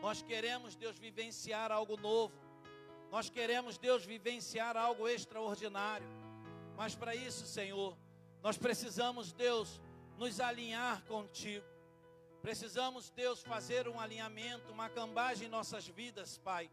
Nós 0.00 0.22
queremos, 0.22 0.74
Deus, 0.74 0.98
vivenciar 0.98 1.70
algo 1.70 1.96
novo. 1.96 2.34
Nós 3.10 3.28
queremos, 3.28 3.76
Deus, 3.76 4.04
vivenciar 4.04 4.76
algo 4.76 5.06
extraordinário. 5.06 6.06
Mas 6.76 6.94
para 6.94 7.14
isso, 7.14 7.44
Senhor, 7.46 7.96
nós 8.42 8.56
precisamos, 8.56 9.32
Deus, 9.32 9.80
nos 10.16 10.40
alinhar 10.40 11.04
contigo. 11.04 11.66
Precisamos, 12.40 13.10
Deus, 13.10 13.42
fazer 13.42 13.86
um 13.86 14.00
alinhamento, 14.00 14.72
uma 14.72 14.88
cambagem 14.88 15.46
em 15.46 15.50
nossas 15.50 15.86
vidas, 15.86 16.38
Pai. 16.38 16.70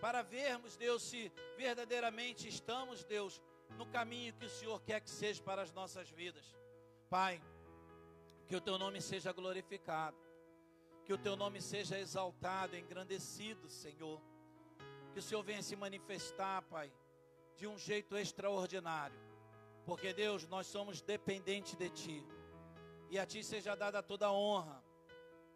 Para 0.00 0.22
vermos, 0.22 0.76
Deus, 0.76 1.02
se 1.02 1.32
verdadeiramente 1.56 2.46
estamos, 2.48 3.04
Deus, 3.04 3.42
no 3.76 3.86
caminho 3.86 4.32
que 4.34 4.46
o 4.46 4.50
Senhor 4.50 4.80
quer 4.82 5.00
que 5.00 5.10
seja 5.10 5.42
para 5.42 5.62
as 5.62 5.72
nossas 5.72 6.08
vidas. 6.08 6.54
Pai, 7.10 7.42
que 8.46 8.54
o 8.54 8.60
teu 8.60 8.78
nome 8.78 9.00
seja 9.00 9.32
glorificado. 9.32 10.16
Que 11.04 11.12
o 11.12 11.18
teu 11.18 11.36
nome 11.36 11.60
seja 11.60 11.98
exaltado, 11.98 12.76
engrandecido, 12.76 13.68
Senhor. 13.68 14.20
Que 15.12 15.18
o 15.18 15.22
Senhor 15.22 15.42
venha 15.42 15.62
se 15.62 15.74
manifestar, 15.74 16.62
Pai, 16.62 16.92
de 17.56 17.66
um 17.66 17.78
jeito 17.78 18.16
extraordinário. 18.16 19.18
Porque, 19.84 20.12
Deus, 20.12 20.46
nós 20.46 20.66
somos 20.66 21.00
dependentes 21.00 21.74
de 21.74 21.88
Ti. 21.88 22.26
E 23.10 23.18
a 23.18 23.26
Ti 23.26 23.42
seja 23.42 23.74
dada 23.74 24.02
toda 24.02 24.26
a 24.26 24.32
honra, 24.32 24.84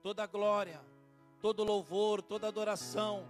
toda 0.03 0.25
a 0.25 0.27
glória, 0.27 0.81
todo 1.41 1.63
louvor, 1.63 2.23
toda 2.23 2.49
adoração, 2.49 3.29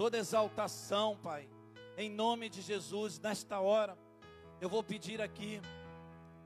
toda 0.00 0.16
exaltação, 0.16 1.14
Pai. 1.18 1.46
Em 1.94 2.08
nome 2.08 2.48
de 2.48 2.62
Jesus, 2.62 3.18
nesta 3.18 3.60
hora, 3.60 3.98
eu 4.58 4.66
vou 4.66 4.82
pedir 4.82 5.20
aqui 5.20 5.60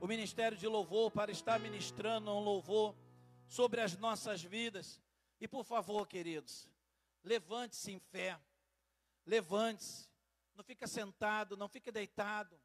o 0.01 0.07
ministério 0.07 0.57
de 0.57 0.67
louvor 0.67 1.09
para 1.09 1.31
estar 1.31 1.57
ministrando 1.57 2.29
um 2.31 2.41
louvor 2.41 2.93
sobre 3.47 3.79
as 3.79 3.95
nossas 3.95 4.43
vidas. 4.43 5.01
E 5.39 5.47
por 5.47 5.63
favor, 5.63 6.05
queridos, 6.05 6.67
levante-se 7.23 7.93
em 7.93 7.97
fé. 7.97 8.37
Levante-se. 9.25 10.09
Não 10.53 10.61
fica 10.61 10.85
sentado, 10.85 11.55
não 11.55 11.69
fica 11.69 11.93
deitado. 11.93 12.59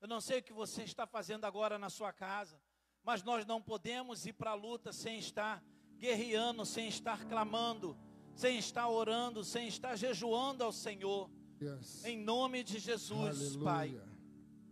Eu 0.00 0.08
não 0.08 0.22
sei 0.22 0.38
o 0.38 0.42
que 0.42 0.54
você 0.54 0.84
está 0.84 1.06
fazendo 1.06 1.44
agora 1.44 1.78
na 1.78 1.90
sua 1.90 2.14
casa, 2.14 2.58
mas 3.04 3.22
nós 3.22 3.44
não 3.44 3.60
podemos 3.60 4.24
ir 4.24 4.32
para 4.32 4.52
a 4.52 4.54
luta 4.54 4.90
sem 4.90 5.18
estar 5.18 5.62
guerreando, 5.98 6.64
sem 6.64 6.88
estar 6.88 7.26
clamando, 7.26 7.94
sem 8.40 8.58
estar 8.58 8.88
orando, 8.88 9.44
sem 9.44 9.68
estar 9.68 9.96
jejuando 9.96 10.64
ao 10.64 10.72
Senhor. 10.72 11.30
Yes. 11.60 12.04
Em 12.04 12.18
nome 12.18 12.64
de 12.64 12.78
Jesus, 12.78 13.36
Aleluia. 13.38 13.64
Pai. 13.64 14.00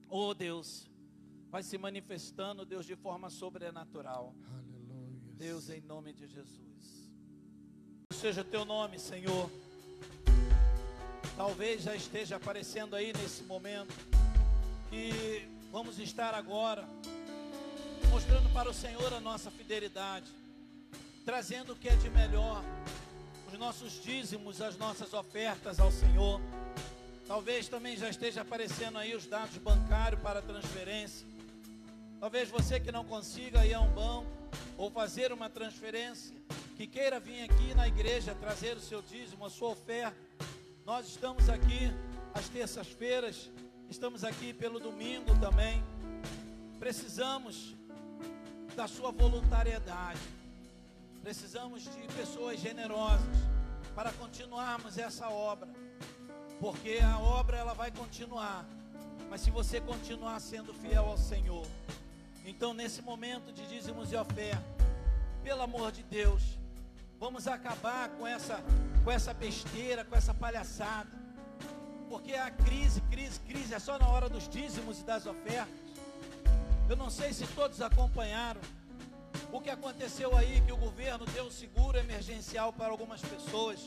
Oh 0.08 0.32
Deus, 0.32 0.90
vai 1.50 1.62
se 1.62 1.76
manifestando, 1.76 2.64
Deus, 2.64 2.86
de 2.86 2.96
forma 2.96 3.28
sobrenatural. 3.28 4.34
Aleluia. 4.50 5.34
Deus, 5.36 5.68
em 5.68 5.82
nome 5.82 6.12
de 6.12 6.26
Jesus 6.26 6.68
seja 8.18 8.42
teu 8.42 8.64
nome, 8.64 8.98
Senhor. 8.98 9.48
Talvez 11.36 11.82
já 11.84 11.94
esteja 11.94 12.34
aparecendo 12.34 12.96
aí 12.96 13.12
nesse 13.12 13.44
momento 13.44 13.94
que 14.90 15.48
vamos 15.70 16.00
estar 16.00 16.34
agora 16.34 16.84
mostrando 18.10 18.52
para 18.52 18.68
o 18.68 18.74
Senhor 18.74 19.12
a 19.14 19.20
nossa 19.20 19.52
fidelidade, 19.52 20.28
trazendo 21.24 21.74
o 21.74 21.76
que 21.76 21.88
é 21.88 21.94
de 21.94 22.10
melhor, 22.10 22.60
os 23.48 23.58
nossos 23.58 24.02
dízimos, 24.02 24.60
as 24.60 24.76
nossas 24.76 25.14
ofertas 25.14 25.80
ao 25.80 25.90
Senhor. 25.90 26.38
Talvez 27.26 27.66
também 27.66 27.96
já 27.96 28.08
esteja 28.10 28.42
aparecendo 28.42 28.98
aí 28.98 29.14
os 29.14 29.26
dados 29.26 29.56
bancários 29.56 30.20
para 30.20 30.42
transferência. 30.42 31.26
Talvez 32.20 32.50
você 32.50 32.78
que 32.78 32.92
não 32.92 33.04
consiga 33.04 33.64
ir 33.64 33.72
a 33.72 33.80
um 33.80 33.90
banco 33.90 34.30
ou 34.76 34.90
fazer 34.90 35.32
uma 35.32 35.48
transferência, 35.48 36.36
que 36.76 36.86
queira 36.86 37.18
vir 37.18 37.42
aqui 37.44 37.74
na 37.74 37.88
igreja 37.88 38.34
trazer 38.34 38.76
o 38.76 38.80
seu 38.80 39.00
dízimo, 39.00 39.46
a 39.46 39.50
sua 39.50 39.70
oferta, 39.70 40.16
nós 40.84 41.08
estamos 41.08 41.48
aqui 41.48 41.90
às 42.34 42.48
terças-feiras, 42.50 43.50
estamos 43.88 44.24
aqui 44.24 44.52
pelo 44.52 44.78
domingo 44.78 45.38
também. 45.40 45.82
Precisamos 46.78 47.74
da 48.76 48.86
sua 48.86 49.10
voluntariedade. 49.10 50.37
Precisamos 51.28 51.82
de 51.82 51.90
pessoas 52.16 52.58
generosas 52.58 53.20
para 53.94 54.10
continuarmos 54.12 54.96
essa 54.96 55.28
obra. 55.28 55.68
Porque 56.58 57.00
a 57.02 57.18
obra 57.18 57.58
ela 57.58 57.74
vai 57.74 57.90
continuar. 57.90 58.64
Mas 59.28 59.42
se 59.42 59.50
você 59.50 59.78
continuar 59.78 60.40
sendo 60.40 60.72
fiel 60.72 61.04
ao 61.04 61.18
Senhor, 61.18 61.66
então 62.46 62.72
nesse 62.72 63.02
momento 63.02 63.52
de 63.52 63.66
dízimos 63.66 64.10
e 64.10 64.16
oferta, 64.16 64.64
pelo 65.42 65.60
amor 65.60 65.92
de 65.92 66.02
Deus, 66.02 66.58
Vamos 67.20 67.46
acabar 67.48 68.08
com 68.10 68.26
essa, 68.26 68.62
com 69.04 69.10
essa 69.10 69.34
besteira, 69.34 70.04
com 70.04 70.14
essa 70.16 70.32
palhaçada. 70.32 71.10
Porque 72.08 72.32
a 72.32 72.50
crise, 72.50 73.02
crise, 73.10 73.40
crise 73.40 73.74
é 73.74 73.78
só 73.78 73.98
na 73.98 74.08
hora 74.08 74.30
dos 74.30 74.48
dízimos 74.48 75.00
e 75.00 75.04
das 75.04 75.26
ofertas. 75.26 75.74
Eu 76.88 76.96
não 76.96 77.10
sei 77.10 77.34
se 77.34 77.46
todos 77.48 77.82
acompanharam 77.82 78.60
o 79.52 79.60
que 79.60 79.70
aconteceu 79.70 80.36
aí, 80.36 80.60
que 80.60 80.72
o 80.72 80.76
governo 80.76 81.24
deu 81.26 81.50
seguro 81.50 81.98
emergencial 81.98 82.72
para 82.72 82.88
algumas 82.88 83.20
pessoas. 83.20 83.80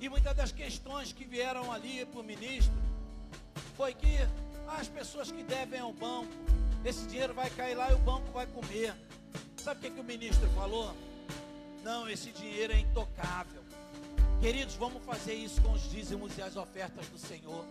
E 0.00 0.08
muitas 0.08 0.34
das 0.34 0.52
questões 0.52 1.12
que 1.12 1.24
vieram 1.24 1.70
ali 1.70 2.06
para 2.06 2.20
o 2.20 2.24
ministro 2.24 2.72
foi 3.76 3.92
que 3.92 4.16
as 4.68 4.88
pessoas 4.88 5.30
que 5.30 5.42
devem 5.42 5.80
ao 5.80 5.92
banco, 5.92 6.32
esse 6.84 7.06
dinheiro 7.06 7.34
vai 7.34 7.50
cair 7.50 7.74
lá 7.74 7.90
e 7.90 7.94
o 7.94 7.98
banco 7.98 8.30
vai 8.32 8.46
comer. 8.46 8.94
Sabe 9.56 9.78
o 9.78 9.82
que, 9.82 9.90
que 9.90 10.00
o 10.00 10.04
ministro 10.04 10.48
falou? 10.50 10.94
Não, 11.82 12.08
esse 12.08 12.30
dinheiro 12.30 12.72
é 12.72 12.78
intocável. 12.78 13.62
Queridos, 14.40 14.74
vamos 14.76 15.04
fazer 15.04 15.34
isso 15.34 15.60
com 15.60 15.72
os 15.72 15.82
dízimos 15.90 16.36
e 16.38 16.42
as 16.42 16.56
ofertas 16.56 17.06
do 17.08 17.18
Senhor. 17.18 17.66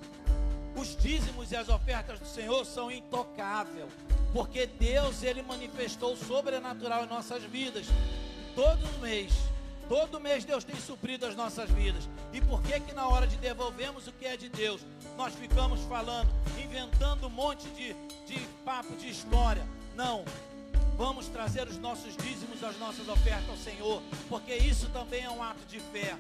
Os 0.80 0.96
dízimos 0.96 1.52
e 1.52 1.58
as 1.58 1.68
ofertas 1.68 2.20
do 2.20 2.26
Senhor 2.26 2.65
são 2.65 2.89
intocáveis, 2.89 3.92
porque 4.32 4.65
Deus 4.65 5.24
ele 5.24 5.42
manifestou 5.42 6.13
o 6.13 6.18
sobrenatural 6.18 7.04
em 7.04 7.08
nossas 7.08 7.44
vidas. 7.44 7.86
Todo 8.56 9.00
mês 9.00 9.34
Todo 9.89 10.20
mês 10.20 10.46
Deus 10.46 10.63
tem 10.63 10.80
suprido 10.80 11.26
as 11.26 11.36
nossas 11.36 11.68
vidas. 11.72 12.08
E 12.32 12.39
por 12.39 12.62
que 12.62 12.80
que 12.80 12.94
na 12.94 13.08
hora 13.08 13.26
de 13.26 13.36
devolvermos 13.38 14.08
o 14.08 14.12
que 14.12 14.26
é 14.28 14.38
de 14.38 14.48
Deus, 14.48 14.82
nós 15.18 15.34
ficamos 15.34 15.82
falando, 15.86 16.30
inventando 16.63 17.26
um 17.26 17.30
monte 17.32 17.68
de, 17.70 17.96
de 18.28 18.39
papo, 18.63 18.96
de 18.96 19.10
história? 19.10 19.65
Não. 19.96 20.24
Vamos 20.96 21.26
trazer 21.28 21.68
os 21.68 21.80
nossos 21.80 22.15
dízimos, 22.15 22.63
as 22.63 22.78
nossas 22.78 23.10
ofertas 23.10 23.50
ao 23.50 23.58
Senhor, 23.58 24.04
porque 24.30 24.54
isso 24.54 24.88
também 24.89 25.24
é 25.24 25.30
um 25.32 25.42
ato 25.42 25.65
de 25.68 25.80
fé. 25.80 26.15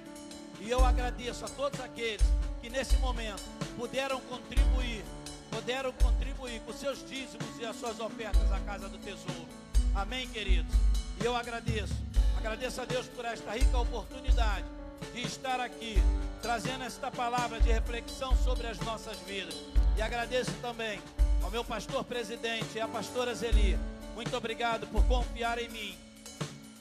E 0.59 0.67
eu 0.67 0.83
agradeço 0.83 1.45
a 1.45 1.49
todos 1.49 1.79
aqueles 1.79 2.25
que 2.61 2.71
nesse 2.71 2.97
momento 2.97 3.43
puderam 3.77 4.19
contribuir, 4.21 5.03
puderam 5.49 5.91
contribuir 5.93 6.61
com 6.61 6.73
seus 6.73 6.99
dízimos 7.07 7.59
e 7.59 7.65
as 7.65 7.75
suas 7.75 7.99
ofertas 7.99 8.51
à 8.51 8.59
casa 8.59 8.87
do 8.87 8.97
tesouro. 8.97 9.47
Amém, 9.95 10.27
queridos? 10.27 10.73
E 11.21 11.25
eu 11.25 11.35
agradeço, 11.35 11.93
agradeço 12.37 12.81
a 12.81 12.85
Deus 12.85 13.07
por 13.07 13.25
esta 13.25 13.51
rica 13.51 13.77
oportunidade 13.77 14.65
de 15.13 15.21
estar 15.21 15.59
aqui, 15.59 15.95
trazendo 16.41 16.83
esta 16.83 17.11
palavra 17.11 17.59
de 17.59 17.71
reflexão 17.71 18.35
sobre 18.37 18.67
as 18.67 18.79
nossas 18.79 19.17
vidas. 19.19 19.55
E 19.97 20.01
agradeço 20.01 20.51
também 20.61 20.99
ao 21.43 21.51
meu 21.51 21.63
pastor 21.63 22.03
presidente 22.03 22.77
e 22.77 22.81
à 22.81 22.87
pastora 22.87 23.33
Zeli. 23.33 23.77
Muito 24.15 24.35
obrigado 24.35 24.87
por 24.87 25.03
confiar 25.05 25.57
em 25.57 25.69
mim, 25.69 25.97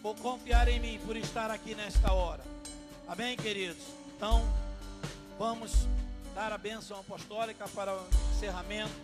por 0.03 0.14
confiar 0.16 0.68
em 0.68 0.79
mim, 0.79 1.01
por 1.05 1.16
estar 1.16 1.51
aqui 1.51 1.74
nesta 1.74 2.12
hora. 2.12 2.42
Amém, 3.07 3.37
queridos? 3.37 3.83
Então, 4.16 4.42
vamos 5.38 5.87
dar 6.38 6.53
a 6.53 6.59
bênção 6.59 7.01
apostólica 7.01 7.66
para 7.74 7.92
o 7.92 8.07
encerramento. 8.31 8.94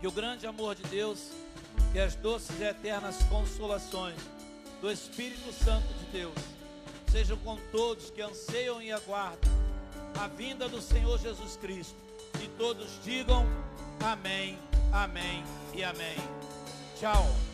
Que 0.00 0.08
o 0.08 0.10
grande 0.10 0.48
amor 0.48 0.74
de 0.74 0.82
Deus, 0.88 1.30
que 1.92 2.00
as 2.00 2.16
doces 2.16 2.58
e 2.58 2.64
eternas 2.64 3.22
consolações 3.30 4.16
do 4.80 4.90
Espírito 4.90 5.52
Santo 5.52 5.86
de 5.94 6.06
Deus 6.06 6.34
sejam 7.08 7.36
com 7.38 7.56
todos 7.70 8.10
que 8.10 8.20
anseiam 8.20 8.82
e 8.82 8.90
aguardam 8.90 9.48
a 10.20 10.26
vinda 10.26 10.68
do 10.68 10.82
Senhor 10.82 11.16
Jesus 11.20 11.56
Cristo. 11.56 11.94
E 12.42 12.48
todos 12.58 12.98
digam 13.04 13.46
amém, 14.04 14.58
amém 14.92 15.44
e 15.72 15.84
amém. 15.84 16.16
Tchau. 16.98 17.47